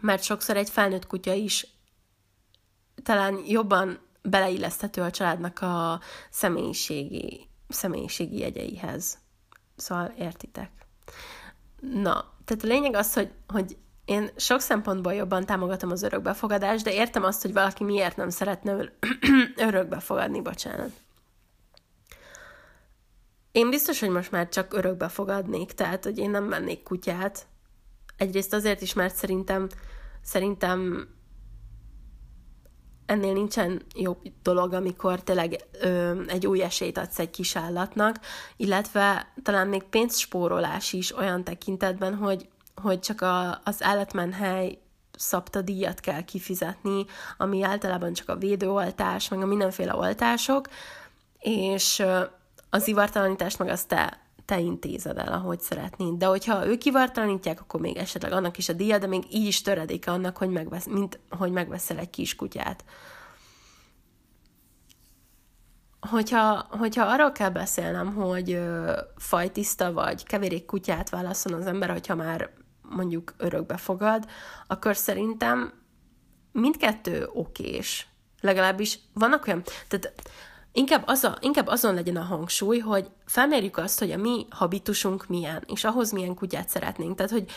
mert 0.00 0.22
sokszor 0.22 0.56
egy 0.56 0.70
felnőtt 0.70 1.06
kutya 1.06 1.32
is 1.32 1.66
talán 3.02 3.42
jobban 3.46 3.98
beleilleszthető 4.22 5.02
a 5.02 5.10
családnak 5.10 5.60
a 5.60 6.00
személyiségi, 6.30 7.48
személyiségi 7.68 8.38
jegyeihez. 8.38 9.18
Szóval 9.76 10.14
értitek. 10.18 10.70
Na, 11.80 12.32
tehát 12.44 12.64
a 12.64 12.66
lényeg 12.66 12.94
az, 12.94 13.14
hogy, 13.14 13.32
hogy 13.46 13.76
én 14.10 14.30
sok 14.36 14.60
szempontból 14.60 15.14
jobban 15.14 15.46
támogatom 15.46 15.90
az 15.90 16.02
örökbefogadást, 16.02 16.84
de 16.84 16.92
értem 16.92 17.24
azt, 17.24 17.42
hogy 17.42 17.52
valaki 17.52 17.84
miért 17.84 18.16
nem 18.16 18.30
szeretne 18.30 18.72
ör- 18.72 18.92
örökbefogadni, 19.68 20.40
bocsánat. 20.40 20.90
Én 23.52 23.70
biztos, 23.70 24.00
hogy 24.00 24.08
most 24.08 24.30
már 24.30 24.48
csak 24.48 24.74
örökbe 24.74 25.08
fogadnék, 25.08 25.72
tehát, 25.72 26.04
hogy 26.04 26.18
én 26.18 26.30
nem 26.30 26.44
mennék 26.44 26.82
kutyát. 26.82 27.46
Egyrészt 28.16 28.54
azért 28.54 28.80
is, 28.80 28.92
mert 28.92 29.14
szerintem, 29.14 29.68
szerintem 30.22 31.08
ennél 33.06 33.32
nincsen 33.32 33.82
jobb 33.94 34.22
dolog, 34.42 34.72
amikor 34.72 35.22
tényleg 35.22 35.64
ö, 35.80 36.22
egy 36.26 36.46
új 36.46 36.62
esélyt 36.62 36.98
adsz 36.98 37.18
egy 37.18 37.30
kis 37.30 37.56
állatnak, 37.56 38.16
illetve 38.56 39.32
talán 39.42 39.68
még 39.68 39.82
pénzspórolás 39.82 40.92
is 40.92 41.16
olyan 41.16 41.44
tekintetben, 41.44 42.14
hogy 42.14 42.48
hogy 42.82 43.00
csak 43.00 43.20
a, 43.20 43.60
az 43.64 43.82
állatmenhely 43.82 44.78
szabta 45.20 45.62
díjat 45.62 46.00
kell 46.00 46.20
kifizetni, 46.20 47.04
ami 47.36 47.62
általában 47.62 48.12
csak 48.12 48.28
a 48.28 48.36
védőoltás, 48.36 49.28
meg 49.28 49.42
a 49.42 49.46
mindenféle 49.46 49.96
oltások, 49.96 50.68
és 51.38 52.02
az 52.70 52.88
ivartalanítást 52.88 53.58
meg 53.58 53.68
azt 53.68 53.88
te, 53.88 54.20
te 54.44 54.58
intézed 54.58 55.18
el, 55.18 55.32
ahogy 55.32 55.60
szeretnéd. 55.60 56.12
De 56.14 56.26
hogyha 56.26 56.66
ők 56.66 56.84
ivartalanítják, 56.84 57.60
akkor 57.60 57.80
még 57.80 57.96
esetleg 57.96 58.32
annak 58.32 58.58
is 58.58 58.68
a 58.68 58.72
díja, 58.72 58.98
de 58.98 59.06
még 59.06 59.24
így 59.30 59.46
is 59.46 59.62
töredéke 59.62 60.10
annak, 60.10 60.36
hogy 60.36 60.48
megvesz, 60.48 60.86
mint 60.86 61.18
hogy 61.30 61.50
megveszel 61.50 61.98
egy 61.98 62.10
kis 62.10 62.36
kutyát. 62.36 62.84
Hogyha, 66.10 66.66
hogyha 66.70 67.04
arról 67.04 67.32
kell 67.32 67.50
beszélnem, 67.50 68.14
hogy 68.14 68.52
ö, 68.52 69.00
fajtiszta 69.16 69.92
vagy 69.92 70.24
keverék 70.24 70.64
kutyát 70.64 71.10
válaszol 71.10 71.52
az 71.52 71.66
ember, 71.66 71.90
hogyha 71.90 72.14
már 72.14 72.50
mondjuk 72.90 73.34
örökbe 73.36 73.76
fogad, 73.76 74.26
akkor 74.66 74.96
szerintem 74.96 75.72
mindkettő 76.52 77.28
okés. 77.32 78.06
Legalábbis 78.40 78.98
vannak 79.14 79.46
olyan, 79.46 79.62
tehát 79.88 80.12
inkább, 80.72 81.02
az 81.06 81.24
a, 81.24 81.36
inkább 81.40 81.66
azon 81.66 81.94
legyen 81.94 82.16
a 82.16 82.22
hangsúly, 82.22 82.78
hogy 82.78 83.10
felmérjük 83.26 83.76
azt, 83.76 83.98
hogy 83.98 84.10
a 84.10 84.16
mi 84.16 84.46
habitusunk 84.50 85.26
milyen, 85.26 85.64
és 85.66 85.84
ahhoz 85.84 86.12
milyen 86.12 86.34
kutyát 86.34 86.68
szeretnénk. 86.68 87.16
Tehát, 87.16 87.32
hogy 87.32 87.50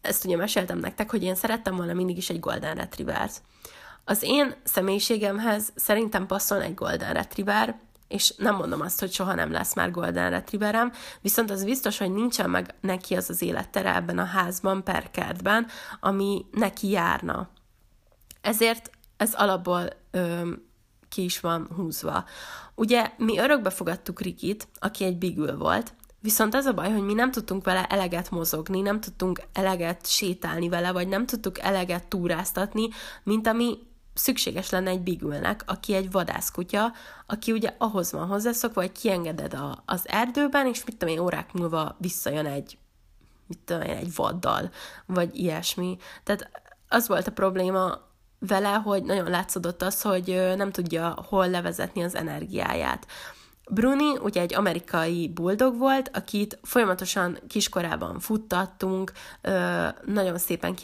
ezt 0.00 0.24
ugye 0.24 0.36
meséltem 0.36 0.78
nektek, 0.78 1.10
hogy 1.10 1.22
én 1.22 1.34
szerettem 1.34 1.76
volna 1.76 1.92
mindig 1.92 2.16
is 2.16 2.30
egy 2.30 2.40
Golden 2.40 2.74
Retrievert. 2.74 3.42
Az 4.04 4.22
én 4.22 4.54
személyiségemhez 4.64 5.72
szerintem 5.74 6.26
passzol 6.26 6.62
egy 6.62 6.74
Golden 6.74 7.12
Retriever, 7.12 7.78
és 8.08 8.34
nem 8.36 8.54
mondom 8.54 8.80
azt, 8.80 9.00
hogy 9.00 9.12
soha 9.12 9.34
nem 9.34 9.52
lesz 9.52 9.74
már 9.74 9.90
Golden 9.90 10.30
Retrieverem, 10.30 10.92
viszont 11.20 11.50
az 11.50 11.64
biztos, 11.64 11.98
hogy 11.98 12.12
nincsen 12.12 12.50
meg 12.50 12.74
neki 12.80 13.14
az 13.14 13.30
az 13.30 13.42
élettere 13.42 13.94
ebben 13.94 14.18
a 14.18 14.24
házban, 14.24 14.84
per 14.84 15.10
kertben, 15.10 15.66
ami 16.00 16.44
neki 16.50 16.90
járna. 16.90 17.48
Ezért 18.40 18.90
ez 19.16 19.34
alapból 19.34 19.88
ö, 20.10 20.50
ki 21.08 21.24
is 21.24 21.40
van 21.40 21.68
húzva. 21.76 22.24
Ugye 22.74 23.12
mi 23.16 23.38
örökbe 23.38 23.70
fogadtuk 23.70 24.20
Rikit, 24.20 24.68
aki 24.78 25.04
egy 25.04 25.18
bigül 25.18 25.56
volt, 25.56 25.96
Viszont 26.20 26.54
az 26.54 26.64
a 26.64 26.72
baj, 26.72 26.90
hogy 26.92 27.02
mi 27.02 27.14
nem 27.14 27.30
tudtunk 27.30 27.64
vele 27.64 27.86
eleget 27.86 28.30
mozogni, 28.30 28.80
nem 28.80 29.00
tudtunk 29.00 29.40
eleget 29.52 30.06
sétálni 30.06 30.68
vele, 30.68 30.92
vagy 30.92 31.08
nem 31.08 31.26
tudtuk 31.26 31.58
eleget 31.58 32.06
túráztatni, 32.06 32.88
mint 33.22 33.46
ami 33.46 33.78
szükséges 34.18 34.70
lenne 34.70 34.90
egy 34.90 35.00
bigülnek, 35.00 35.62
aki 35.66 35.94
egy 35.94 36.10
vadászkutya, 36.10 36.92
aki 37.26 37.52
ugye 37.52 37.74
ahhoz 37.78 38.12
van 38.12 38.26
hozzászokva, 38.26 38.80
hogy 38.80 38.92
kiengeded 38.92 39.54
a, 39.54 39.82
az 39.86 40.08
erdőben, 40.08 40.66
és 40.66 40.84
mit 40.84 40.96
tudom 40.96 41.14
én, 41.14 41.20
órák 41.20 41.52
múlva 41.52 41.96
visszajön 41.98 42.46
egy, 42.46 42.78
mit 43.46 43.58
tudom 43.64 43.82
én, 43.82 43.96
egy 43.96 44.14
vaddal, 44.14 44.70
vagy 45.06 45.38
ilyesmi. 45.38 45.96
Tehát 46.24 46.50
az 46.88 47.08
volt 47.08 47.26
a 47.26 47.32
probléma 47.32 48.00
vele, 48.38 48.72
hogy 48.72 49.02
nagyon 49.02 49.30
látszódott 49.30 49.82
az, 49.82 50.02
hogy 50.02 50.52
nem 50.56 50.70
tudja 50.70 51.24
hol 51.28 51.48
levezetni 51.48 52.02
az 52.02 52.14
energiáját. 52.14 53.06
Bruni 53.70 54.16
ugye 54.22 54.40
egy 54.40 54.54
amerikai 54.54 55.28
buldog 55.28 55.78
volt, 55.78 56.10
akit 56.14 56.58
folyamatosan 56.62 57.38
kiskorában 57.48 58.18
futtattunk, 58.18 59.12
nagyon 60.04 60.38
szépen 60.38 60.74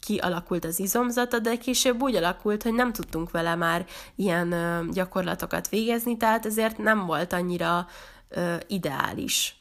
kialakult 0.00 0.64
az 0.64 0.80
izomzata, 0.80 1.38
de 1.38 1.56
később 1.56 2.02
úgy 2.02 2.14
alakult, 2.14 2.62
hogy 2.62 2.74
nem 2.74 2.92
tudtunk 2.92 3.30
vele 3.30 3.54
már 3.54 3.86
ilyen 4.14 4.54
gyakorlatokat 4.92 5.68
végezni, 5.68 6.16
tehát 6.16 6.46
ezért 6.46 6.78
nem 6.78 7.06
volt 7.06 7.32
annyira 7.32 7.86
ideális. 8.66 9.56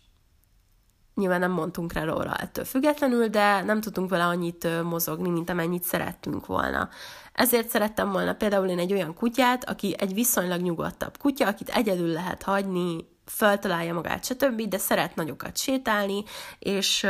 Nyilván 1.15 1.39
nem 1.39 1.51
mondtunk 1.51 1.93
rá 1.93 2.03
róla 2.03 2.35
ettől 2.35 2.65
függetlenül, 2.65 3.27
de 3.27 3.61
nem 3.61 3.81
tudtunk 3.81 4.09
vele 4.09 4.23
annyit 4.25 4.83
mozogni, 4.83 5.29
mint 5.29 5.49
amennyit 5.49 5.83
szerettünk 5.83 6.45
volna. 6.45 6.89
Ezért 7.33 7.69
szerettem 7.69 8.11
volna 8.11 8.33
például 8.33 8.67
én 8.67 8.79
egy 8.79 8.93
olyan 8.93 9.13
kutyát, 9.13 9.69
aki 9.69 9.95
egy 9.97 10.13
viszonylag 10.13 10.61
nyugodtabb 10.61 11.17
kutya, 11.17 11.47
akit 11.47 11.69
egyedül 11.69 12.07
lehet 12.07 12.43
hagyni, 12.43 13.11
feltalálja 13.25 13.93
magát, 13.93 14.25
stb., 14.25 14.61
de 14.61 14.77
szeret 14.77 15.15
nagyokat 15.15 15.57
sétálni, 15.57 16.23
és 16.59 17.07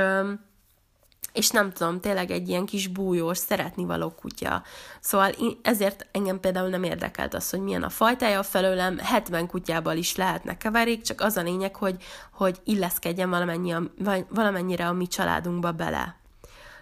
és 1.33 1.49
nem 1.49 1.71
tudom, 1.71 1.99
tényleg 1.99 2.31
egy 2.31 2.49
ilyen 2.49 2.65
kis 2.65 2.87
bújós, 2.87 3.37
szeretni 3.37 3.85
való 3.85 4.09
kutya. 4.09 4.63
Szóval 4.99 5.31
ezért 5.61 6.07
engem 6.11 6.39
például 6.39 6.69
nem 6.69 6.83
érdekelt 6.83 7.33
az, 7.33 7.49
hogy 7.49 7.59
milyen 7.59 7.83
a 7.83 7.89
fajtája 7.89 8.43
felőlem, 8.43 8.97
70 8.97 9.47
kutyával 9.47 9.97
is 9.97 10.15
lehetne 10.15 10.57
keverék, 10.57 11.01
csak 11.01 11.21
az 11.21 11.37
a 11.37 11.41
lényeg, 11.41 11.75
hogy, 11.75 12.03
hogy 12.31 12.59
illeszkedjen 12.63 13.29
valamennyi 13.29 13.71
a, 13.71 13.83
valamennyire 14.29 14.87
a 14.87 14.93
mi 14.93 15.07
családunkba 15.07 15.71
bele. 15.71 16.22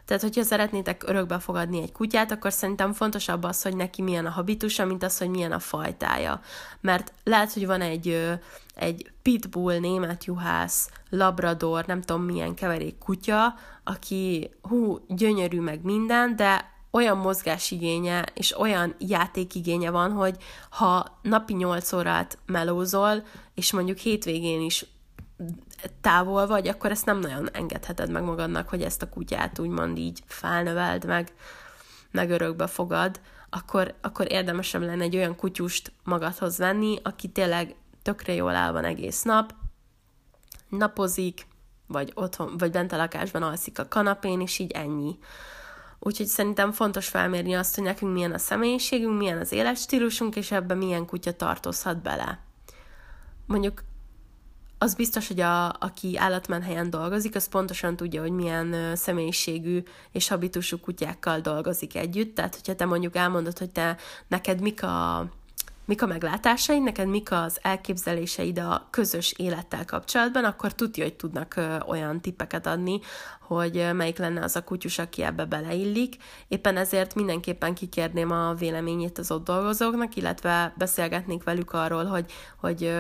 Tehát, 0.06 0.22
hogyha 0.22 0.44
szeretnétek 0.44 1.04
örökbe 1.06 1.40
fogadni 1.40 1.82
egy 1.82 1.92
kutyát, 1.92 2.32
akkor 2.32 2.54
szerintem 2.54 2.94
fontosabb 2.94 3.44
az, 3.44 3.62
hogy 3.62 3.76
neki 3.76 4.02
milyen 4.02 4.26
a 4.26 4.30
habitusa, 4.30 4.86
mint 4.86 5.04
az, 5.04 5.18
hogy 5.18 5.30
milyen 5.30 5.52
a 5.52 5.60
fajtája. 5.60 6.42
Mert 6.82 7.14
lehet, 7.24 7.54
hogy 7.54 7.66
van 7.66 7.82
egy, 7.82 8.38
egy 8.76 9.12
pitbull, 9.22 9.80
német 9.80 10.26
juhász, 10.26 10.90
labrador, 11.10 11.86
nem 11.86 12.02
tudom 12.02 12.24
milyen 12.24 12.54
keverék 12.54 12.98
kutya, 12.98 13.56
aki 13.84 14.50
hú, 14.62 15.06
gyönyörű 15.08 15.60
meg 15.60 15.84
minden, 15.84 16.36
de 16.36 16.70
olyan 16.92 17.18
mozgásigénye 17.18 18.26
és 18.34 18.60
olyan 18.60 18.96
játékigénye 18.98 19.90
van, 19.90 20.12
hogy 20.12 20.36
ha 20.70 21.20
napi 21.22 21.54
8 21.54 21.94
órát 21.94 22.38
melózol, 22.46 23.24
és 23.56 23.72
mondjuk 23.72 23.98
hétvégén 23.98 24.62
is 24.62 24.86
távol 26.02 26.48
vagy, 26.48 26.68
akkor 26.68 26.92
ezt 26.92 27.06
nem 27.06 27.20
nagyon 27.20 27.50
engedheted 27.52 28.12
meg 28.12 28.24
magadnak, 28.24 28.70
hogy 28.70 28.82
ezt 28.82 29.02
a 29.02 29.10
kutyát 29.10 29.60
úgymond 29.60 29.98
így 29.98 30.24
felnöveld 30.26 31.06
meg, 31.06 31.34
meg 32.12 32.30
örökbe 32.30 32.68
fogad, 32.68 33.20
akkor, 33.50 33.94
akkor 34.02 34.32
érdemesebb 34.32 34.82
lenne 34.82 35.04
egy 35.04 35.16
olyan 35.16 35.36
kutyust 35.36 35.92
magadhoz 36.04 36.58
venni, 36.58 37.00
aki 37.04 37.28
tényleg 37.28 37.76
tökre 38.02 38.34
jól 38.34 38.56
áll 38.56 38.72
van 38.72 38.84
egész 38.84 39.22
nap, 39.22 39.54
napozik, 40.70 41.48
vagy 41.88 42.12
otthon, 42.16 42.58
vagy 42.58 42.72
bent 42.72 42.92
a 42.92 42.98
lakásban 42.98 43.44
alszik 43.44 43.80
a 43.80 43.88
kanapén, 43.88 44.42
és 44.42 44.60
így 44.60 44.72
ennyi. 44.72 45.18
Úgyhogy 46.00 46.26
szerintem 46.26 46.72
fontos 46.72 47.08
felmérni 47.08 47.54
azt, 47.54 47.76
hogy 47.76 47.84
nekünk 47.84 48.14
milyen 48.14 48.32
a 48.32 48.38
személyiségünk, 48.38 49.18
milyen 49.18 49.38
az 49.38 49.52
életstílusunk, 49.52 50.36
és 50.36 50.52
ebben 50.52 50.78
milyen 50.78 51.06
kutya 51.06 51.34
tartozhat 51.34 52.02
bele. 52.02 52.40
Mondjuk 53.46 53.84
az 54.84 54.96
biztos, 54.96 55.28
hogy 55.28 55.40
a, 55.40 55.70
aki 55.70 56.18
állatmenhelyen 56.18 56.90
dolgozik, 56.90 57.36
az 57.36 57.48
pontosan 57.48 57.96
tudja, 57.96 58.22
hogy 58.22 58.32
milyen 58.32 58.96
személyiségű 58.96 59.84
és 60.12 60.28
habitusú 60.28 60.80
kutyákkal 60.80 61.40
dolgozik 61.40 61.96
együtt. 61.96 62.36
Tehát, 62.36 62.56
hogyha 62.56 62.76
te 62.76 62.86
mondjuk 62.86 63.16
elmondod, 63.16 63.58
hogy 63.58 63.70
te 63.70 63.98
neked 64.28 64.62
mik 64.62 64.84
a 64.84 65.26
mik 65.86 66.02
a 66.02 66.06
meglátásaid, 66.06 66.84
neked 66.84 67.08
mik 67.08 67.32
az 67.32 67.60
elképzeléseid 67.62 68.60
a 68.60 68.88
közös 68.90 69.34
élettel 69.38 69.86
kapcsolatban, 69.86 70.44
akkor 70.44 70.74
tudja, 70.74 71.04
hogy 71.04 71.14
tudnak 71.14 71.56
olyan 71.88 72.22
tippeket 72.22 72.68
adni, 72.68 73.00
hogy 73.42 73.88
melyik 73.94 74.18
lenne 74.18 74.44
az 74.44 74.56
a 74.56 74.64
kutyus, 74.64 75.00
aki 75.00 75.24
ebbe 75.24 75.46
beleillik. 75.46 76.16
Éppen 76.48 76.78
ezért 76.78 77.16
mindenképpen 77.16 77.74
kikérném 77.74 78.32
a 78.32 78.54
véleményét 78.54 79.18
az 79.18 79.32
ott 79.32 79.46
dolgozóknak, 79.46 80.16
illetve 80.16 80.74
beszélgetnék 80.78 81.44
velük 81.44 81.74
arról, 81.74 82.06
hogy, 82.06 82.32
hogy 82.60 82.94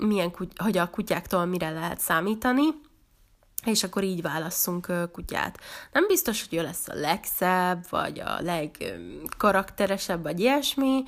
milyen 0.00 0.30
kuty- 0.30 0.60
hogy 0.60 0.78
a 0.78 0.90
kutyáktól 0.90 1.44
mire 1.44 1.70
lehet 1.70 2.00
számítani, 2.00 2.64
és 3.64 3.82
akkor 3.82 4.04
így 4.04 4.22
válasszunk 4.22 5.10
kutyát. 5.12 5.58
Nem 5.92 6.06
biztos, 6.06 6.46
hogy 6.48 6.58
ő 6.58 6.62
lesz 6.62 6.88
a 6.88 6.94
legszebb, 6.94 7.86
vagy 7.90 8.20
a 8.20 8.40
legkarakteresebb, 8.40 10.22
vagy 10.22 10.40
ilyesmi, 10.40 11.02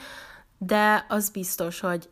de 0.59 1.07
az 1.09 1.31
biztos, 1.31 1.81
hogy 1.81 2.09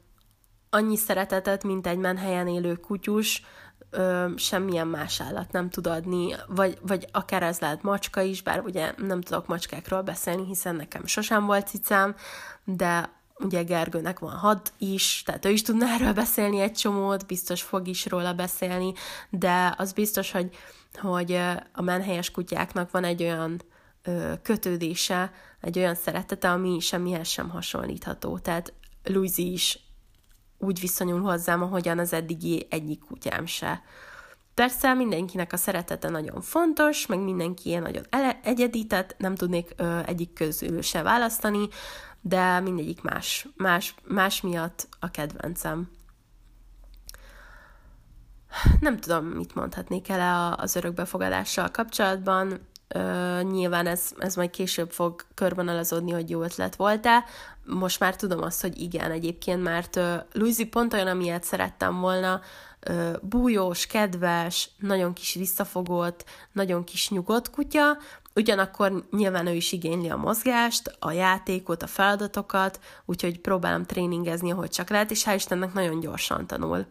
annyi 0.71 0.97
szeretetet, 0.97 1.65
mint 1.65 1.87
egy 1.87 1.99
menhelyen 1.99 2.49
élő 2.49 2.75
kutyus, 2.77 3.43
ö, 3.91 4.27
semmilyen 4.37 4.87
más 4.87 5.21
állat 5.21 5.53
nem 5.53 5.71
tud 5.71 5.87
adni, 5.87 6.35
vagy, 6.47 6.79
vagy 6.83 7.09
akár 7.13 7.43
ez 7.43 7.59
lehet 7.59 7.83
macska 7.83 8.21
is, 8.21 8.43
bár 8.43 8.61
ugye 8.61 8.95
nem 8.97 9.21
tudok 9.21 9.47
macskákról 9.47 10.03
beszélni, 10.03 10.45
hiszen 10.45 10.75
nekem 10.75 11.07
sosem 11.07 11.47
volt 11.47 11.67
cicám, 11.67 12.15
de 12.65 13.20
ugye 13.43 13.63
Gergőnek 13.63 14.19
van 14.19 14.37
had 14.37 14.73
is, 14.79 15.23
tehát 15.27 15.45
ő 15.45 15.51
is 15.51 15.63
tudna 15.63 15.87
erről 15.87 16.13
beszélni 16.13 16.61
egy 16.61 16.73
csomót, 16.73 17.27
biztos 17.27 17.63
fog 17.63 17.89
is 17.89 18.07
róla 18.07 18.33
beszélni, 18.33 18.93
de 19.31 19.75
az 19.79 19.93
biztos, 19.93 20.31
hogy, 20.31 20.57
hogy 21.01 21.33
a 21.73 21.83
menhelyes 21.83 22.31
kutyáknak 22.31 22.91
van 22.91 23.05
egy 23.05 23.23
olyan 23.23 23.63
kötődése, 24.43 25.33
egy 25.61 25.79
olyan 25.79 25.95
szeretete, 25.95 26.51
ami 26.51 26.81
semmihez 26.81 27.29
sem 27.29 27.49
hasonlítható. 27.49 28.39
Tehát 28.39 28.73
Luizi 29.05 29.53
is 29.53 29.79
úgy 30.59 30.81
viszonyul 30.81 31.21
hozzám, 31.21 31.63
ahogyan 31.63 31.99
az 31.99 32.13
eddigi 32.13 32.67
egyik 32.71 33.01
kutyám 33.01 33.47
se. 33.47 33.83
Persze 34.55 34.95
mindenkinek 34.95 35.53
a 35.53 35.57
szeretete 35.57 36.09
nagyon 36.09 36.41
fontos, 36.41 37.07
meg 37.07 37.19
mindenki 37.19 37.69
ilyen 37.69 37.83
nagyon 37.83 38.05
ele- 38.11 38.47
egyedi, 38.47 38.87
nem 39.17 39.35
tudnék 39.35 39.73
ö, 39.77 39.99
egyik 40.07 40.33
közül 40.33 40.83
se 40.83 41.03
választani, 41.03 41.69
de 42.21 42.61
mindegyik 42.61 43.03
más, 43.03 43.49
más, 43.57 43.95
más 44.05 44.41
miatt 44.41 44.89
a 44.99 45.11
kedvencem. 45.11 45.91
Nem 48.81 48.97
tudom, 48.99 49.27
mit 49.27 49.55
mondhatnék 49.55 50.09
el 50.09 50.53
az 50.53 50.77
örökbefogadással 50.77 51.71
kapcsolatban. 51.71 52.69
Uh, 52.95 53.43
nyilván 53.43 53.87
ez, 53.87 54.11
ez 54.19 54.37
majd 54.37 54.51
később 54.51 54.91
fog 54.91 55.25
körvonalazódni, 55.35 56.13
hogy 56.13 56.31
jó 56.31 56.43
ötlet 56.43 56.77
volt-e. 56.77 57.25
Most 57.65 58.01
már 58.01 58.17
tudom 58.17 58.43
azt, 58.43 58.61
hogy 58.61 58.81
igen 58.81 59.11
egyébként, 59.11 59.63
mert 59.63 59.97
uh, 59.97 60.15
Luizi 60.33 60.67
pont 60.67 60.93
olyan, 60.93 61.07
amilyet 61.07 61.45
szerettem 61.45 62.01
volna, 62.01 62.41
bújós, 63.23 63.87
kedves, 63.87 64.71
nagyon 64.79 65.13
kis 65.13 65.35
visszafogott, 65.35 66.25
nagyon 66.53 66.85
kis 66.85 67.11
nyugodt 67.11 67.51
kutya, 67.51 67.97
Ugyanakkor 68.35 69.05
nyilván 69.11 69.47
ő 69.47 69.55
is 69.55 69.73
igényli 69.73 70.11
a 70.11 70.17
mozgást, 70.17 70.97
a 70.99 71.13
játékot, 71.13 71.83
a 71.83 71.87
feladatokat, 71.87 72.81
úgyhogy 73.05 73.41
próbálom 73.41 73.85
tréningezni, 73.85 74.53
ahogy 74.53 74.71
csak 74.71 74.89
lehet, 74.89 75.11
és 75.11 75.25
hál' 75.25 75.35
Istennek 75.35 75.73
nagyon 75.73 76.01
gyorsan 76.01 76.47
tanul. 76.47 76.87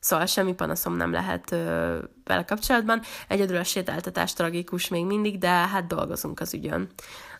Szóval 0.00 0.26
semmi 0.26 0.54
panaszom 0.54 0.96
nem 0.96 1.12
lehet 1.12 1.52
ö, 1.52 1.98
vele 2.24 2.44
kapcsolatban. 2.44 3.00
Egyedül 3.28 3.56
a 3.56 3.64
sétáltatás 3.64 4.32
tragikus 4.32 4.88
még 4.88 5.04
mindig, 5.04 5.38
de 5.38 5.48
hát 5.48 5.86
dolgozunk 5.86 6.40
az 6.40 6.54
ügyön. 6.54 6.88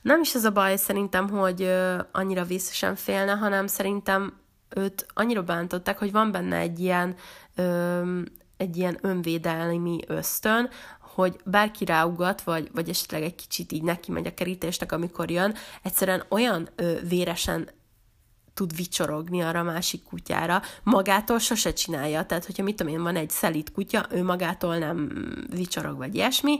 Nem 0.02 0.20
is 0.20 0.34
ez 0.34 0.44
a 0.44 0.50
baj 0.50 0.76
szerintem, 0.76 1.28
hogy 1.28 1.62
ö, 1.62 1.98
annyira 2.12 2.44
vészesen 2.44 2.94
félne, 2.94 3.32
hanem 3.32 3.66
szerintem 3.66 4.40
őt 4.76 5.06
annyira 5.14 5.42
bántották, 5.42 5.98
hogy 5.98 6.12
van 6.12 6.30
benne 6.30 6.56
egy 6.56 6.78
ilyen, 6.78 7.14
egy 8.56 8.76
ilyen 8.76 8.98
önvédelmi 9.00 9.98
ösztön, 10.06 10.70
hogy 11.00 11.36
bárki 11.44 11.84
ráugat, 11.84 12.42
vagy, 12.42 12.70
vagy 12.72 12.88
esetleg 12.88 13.22
egy 13.22 13.34
kicsit 13.34 13.72
így 13.72 13.82
neki 13.82 14.10
megy 14.10 14.26
a 14.26 14.34
kerítésnek, 14.34 14.92
amikor 14.92 15.30
jön, 15.30 15.54
egyszerűen 15.82 16.24
olyan 16.28 16.68
ö, 16.76 16.94
véresen 17.08 17.68
tud 18.54 18.76
vicsorogni 18.76 19.40
arra 19.40 19.58
a 19.58 19.62
másik 19.62 20.02
kutyára, 20.02 20.62
magától 20.82 21.38
sose 21.38 21.72
csinálja, 21.72 22.26
tehát 22.26 22.44
hogyha 22.44 22.62
mit 22.62 22.76
tudom 22.76 22.92
én, 22.92 23.02
van 23.02 23.16
egy 23.16 23.30
szelít 23.30 23.72
kutya, 23.72 24.06
ő 24.10 24.22
magától 24.22 24.78
nem 24.78 25.10
vicsorog, 25.50 25.96
vagy 25.96 26.14
ilyesmi, 26.14 26.58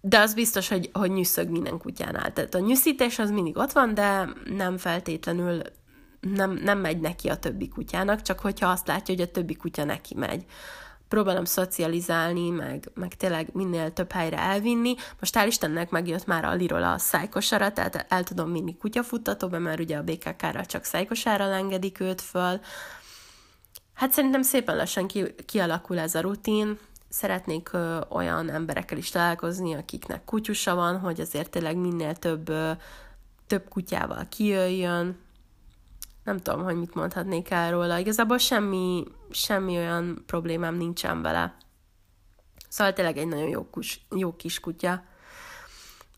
de 0.00 0.18
az 0.18 0.34
biztos, 0.34 0.68
hogy, 0.68 0.90
hogy 0.92 1.10
nyűszög 1.10 1.48
minden 1.48 1.78
kutyánál. 1.78 2.32
Tehát 2.32 2.54
a 2.54 2.58
nyűszítés 2.58 3.18
az 3.18 3.30
mindig 3.30 3.56
ott 3.56 3.72
van, 3.72 3.94
de 3.94 4.28
nem 4.44 4.76
feltétlenül 4.76 5.62
nem, 6.34 6.52
nem 6.52 6.78
megy 6.78 7.00
neki 7.00 7.28
a 7.28 7.36
többi 7.36 7.68
kutyának, 7.68 8.22
csak 8.22 8.40
hogyha 8.40 8.68
azt 8.68 8.86
látja, 8.86 9.14
hogy 9.14 9.24
a 9.24 9.30
többi 9.30 9.56
kutya 9.56 9.84
neki 9.84 10.14
megy 10.14 10.44
próbálom 11.08 11.44
szocializálni, 11.44 12.50
meg, 12.50 12.90
meg 12.94 13.14
tényleg 13.14 13.48
minél 13.52 13.92
több 13.92 14.12
helyre 14.12 14.38
elvinni. 14.38 14.94
Most 15.20 15.38
hál' 15.38 15.46
Istennek 15.46 15.90
megjött 15.90 16.26
már 16.26 16.44
a 16.44 16.54
liról 16.54 16.82
a 16.82 16.98
szájkosara, 16.98 17.72
tehát 17.72 18.06
el 18.08 18.24
tudom 18.24 18.52
vinni 18.52 18.76
kutyafuttatóba, 18.76 19.58
mert 19.58 19.80
ugye 19.80 19.96
a 19.96 20.02
BKK-ra 20.02 20.66
csak 20.66 20.84
szájkosára 20.84 21.44
engedik 21.44 22.00
őt 22.00 22.20
föl. 22.20 22.60
Hát 23.94 24.12
szerintem 24.12 24.42
szépen 24.42 24.76
lassan 24.76 25.06
ki, 25.06 25.34
kialakul 25.46 25.98
ez 25.98 26.14
a 26.14 26.20
rutin, 26.20 26.78
szeretnék 27.08 27.72
ö, 27.72 28.00
olyan 28.08 28.50
emberekkel 28.50 28.98
is 28.98 29.10
találkozni, 29.10 29.74
akiknek 29.74 30.24
kutyusa 30.24 30.74
van, 30.74 30.98
hogy 30.98 31.20
azért 31.20 31.50
tényleg 31.50 31.76
minél 31.76 32.14
több, 32.14 32.48
ö, 32.48 32.70
több 33.46 33.68
kutyával 33.68 34.26
kijöjjön, 34.28 35.18
nem 36.26 36.38
tudom, 36.38 36.62
hogy 36.62 36.76
mit 36.76 36.94
mondhatnék 36.94 37.50
el 37.50 37.70
róla. 37.70 37.98
Igazából 37.98 38.38
semmi, 38.38 39.04
semmi 39.30 39.76
olyan 39.76 40.22
problémám 40.26 40.74
nincsen 40.74 41.22
vele. 41.22 41.56
Szóval 42.68 42.92
tényleg 42.92 43.16
egy 43.16 43.26
nagyon 43.26 43.48
jó, 43.48 43.64
kus, 43.70 44.00
jó 44.16 44.36
kis 44.36 44.60
kutya. 44.60 45.04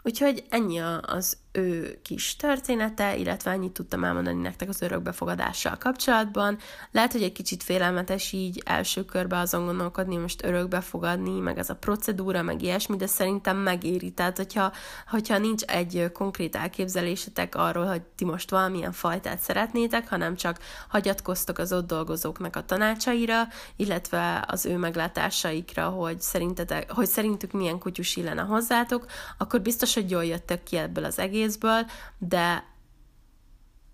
Úgyhogy 0.03 0.45
ennyi 0.49 0.79
az 1.03 1.37
ő 1.53 1.99
kis 2.03 2.37
története, 2.37 3.17
illetve 3.17 3.51
ennyit 3.51 3.73
tudtam 3.73 4.05
elmondani 4.05 4.41
nektek 4.41 4.69
az 4.69 4.83
örökbefogadással 4.83 5.77
kapcsolatban. 5.79 6.59
Lehet, 6.91 7.13
hogy 7.13 7.23
egy 7.23 7.33
kicsit 7.33 7.63
félelmetes 7.63 8.33
így 8.33 8.63
első 8.65 9.05
körbe 9.05 9.39
azon 9.39 9.65
gondolkodni, 9.65 10.17
most 10.17 10.45
örökbefogadni, 10.45 11.39
meg 11.39 11.59
ez 11.59 11.71
a 11.71 11.77
procedúra, 11.77 12.43
meg 12.43 12.63
ilyesmi, 12.63 12.97
de 12.97 13.07
szerintem 13.07 13.57
megéri. 13.57 14.11
Tehát, 14.11 14.37
hogyha, 14.37 14.73
hogyha 15.09 15.39
nincs 15.39 15.63
egy 15.63 16.11
konkrét 16.13 16.57
elképzelésetek 16.57 17.55
arról, 17.55 17.87
hogy 17.87 18.03
ti 18.03 18.25
most 18.25 18.51
valamilyen 18.51 18.93
fajtát 18.93 19.39
szeretnétek, 19.39 20.09
hanem 20.09 20.37
csak 20.37 20.59
hagyatkoztok 20.89 21.59
az 21.59 21.73
ott 21.73 21.87
dolgozóknak 21.87 22.57
a 22.57 22.65
tanácsaira, 22.65 23.43
illetve 23.77 24.45
az 24.47 24.67
ő 24.67 24.77
meglátásaikra, 24.77 25.89
hogy, 25.89 26.21
szerintetek, 26.21 26.93
hogy 26.93 27.07
szerintük 27.07 27.53
milyen 27.53 27.79
kutyus 27.79 28.17
illene 28.17 28.43
hozzátok, 28.43 29.07
akkor 29.39 29.61
biztos, 29.61 29.95
hogy 29.95 30.11
jól 30.11 30.25
jöttök 30.25 30.63
ki 30.63 30.77
ebből 30.77 31.05
az 31.05 31.19
egész 31.19 31.38
egészből, 31.39 31.87
de 32.19 32.77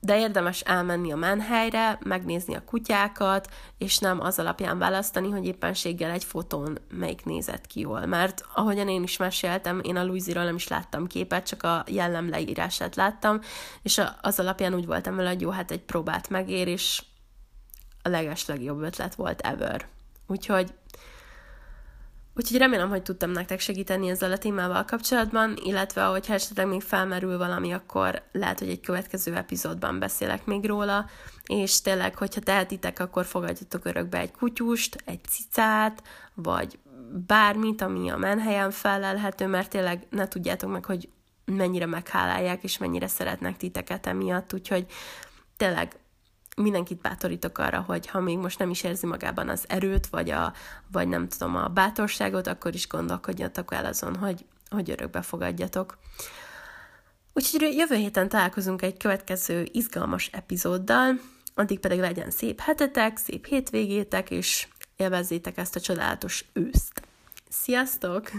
de 0.01 0.19
érdemes 0.19 0.61
elmenni 0.61 1.13
a 1.13 1.17
menhelyre, 1.17 1.99
megnézni 2.03 2.55
a 2.55 2.65
kutyákat, 2.65 3.49
és 3.79 3.99
nem 3.99 4.21
az 4.21 4.39
alapján 4.39 4.79
választani, 4.79 5.31
hogy 5.31 5.47
éppenséggel 5.47 6.11
egy 6.11 6.25
fotón 6.25 6.79
melyik 6.91 7.25
nézett 7.25 7.67
ki 7.67 7.81
jól. 7.81 8.07
Mert 8.07 8.45
ahogyan 8.55 8.89
én 8.89 9.03
is 9.03 9.17
meséltem, 9.17 9.81
én 9.83 9.97
a 9.97 10.05
Louisiról 10.05 10.45
nem 10.45 10.55
is 10.55 10.69
láttam 10.69 11.07
képet, 11.07 11.47
csak 11.47 11.63
a 11.63 11.85
jellem 11.87 12.29
leírását 12.29 12.97
láttam, 12.97 13.41
és 13.83 14.01
az 14.21 14.39
alapján 14.39 14.75
úgy 14.75 14.87
voltam 14.87 15.17
vele, 15.17 15.29
hogy 15.29 15.41
jó, 15.41 15.51
hát 15.51 15.71
egy 15.71 15.83
próbát 15.83 16.29
megér, 16.29 16.69
és 16.69 17.03
a 18.03 18.09
leges 18.09 18.47
legjobb 18.47 18.83
ötlet 18.83 19.15
volt 19.15 19.41
ever. 19.41 19.87
Úgyhogy 20.27 20.75
Úgyhogy 22.37 22.59
remélem, 22.59 22.89
hogy 22.89 23.03
tudtam 23.03 23.31
nektek 23.31 23.61
segíteni 23.61 24.09
ezzel 24.09 24.33
a 24.33 24.39
témával 24.39 24.85
kapcsolatban, 24.85 25.57
illetve 25.63 26.07
ahogy 26.07 26.27
esetleg 26.29 26.67
még 26.67 26.83
felmerül 26.83 27.39
valami, 27.39 27.73
akkor 27.73 28.23
lehet, 28.33 28.59
hogy 28.59 28.69
egy 28.69 28.81
következő 28.81 29.35
epizódban 29.35 29.99
beszélek 29.99 30.45
még 30.45 30.67
róla, 30.67 31.07
és 31.47 31.81
tényleg, 31.81 32.17
hogyha 32.17 32.41
tehetitek, 32.41 32.99
akkor 32.99 33.25
fogadjatok 33.25 33.85
örökbe 33.85 34.19
egy 34.19 34.33
kutyust, 34.33 35.03
egy 35.05 35.25
cicát, 35.25 36.03
vagy 36.35 36.79
bármit, 37.27 37.83
ami 37.83 38.11
a 38.11 38.17
menhelyen 38.17 38.71
felelhető, 38.71 39.47
mert 39.47 39.71
tényleg 39.71 40.07
ne 40.11 40.29
tudjátok 40.29 40.71
meg, 40.71 40.85
hogy 40.85 41.09
mennyire 41.45 41.87
meghálálják, 41.87 42.63
és 42.63 42.79
mennyire 42.79 43.07
szeretnek 43.07 43.57
titeket 43.57 44.07
emiatt, 44.07 44.53
úgyhogy 44.53 44.87
tényleg 45.57 45.97
mindenkit 46.55 47.01
bátorítok 47.01 47.59
arra, 47.59 47.81
hogy 47.81 48.07
ha 48.07 48.21
még 48.21 48.39
most 48.39 48.59
nem 48.59 48.71
is 48.71 48.83
érzi 48.83 49.07
magában 49.07 49.49
az 49.49 49.65
erőt, 49.69 50.07
vagy, 50.07 50.31
a, 50.31 50.53
vagy 50.93 51.09
nem 51.09 51.29
tudom, 51.29 51.57
a 51.57 51.69
bátorságot, 51.69 52.47
akkor 52.47 52.75
is 52.75 52.89
gondolkodjatok 52.89 53.73
el 53.73 53.85
azon, 53.85 54.17
hogy, 54.17 54.45
hogy 54.71 54.91
örökbe 54.91 55.23
fogadjatok. 55.23 55.99
Úgyhogy 57.33 57.75
jövő 57.75 57.95
héten 57.95 58.29
találkozunk 58.29 58.83
egy 58.83 58.97
következő 58.97 59.69
izgalmas 59.73 60.29
epizóddal, 60.33 61.21
addig 61.55 61.79
pedig 61.79 61.99
legyen 61.99 62.31
szép 62.31 62.61
hetetek, 62.61 63.17
szép 63.17 63.47
hétvégétek, 63.47 64.31
és 64.31 64.69
élvezzétek 64.97 65.59
ezt 65.59 65.77
a 65.77 65.81
csodálatos 65.81 66.45
őszt. 66.53 67.03
Sziasztok! 67.49 68.31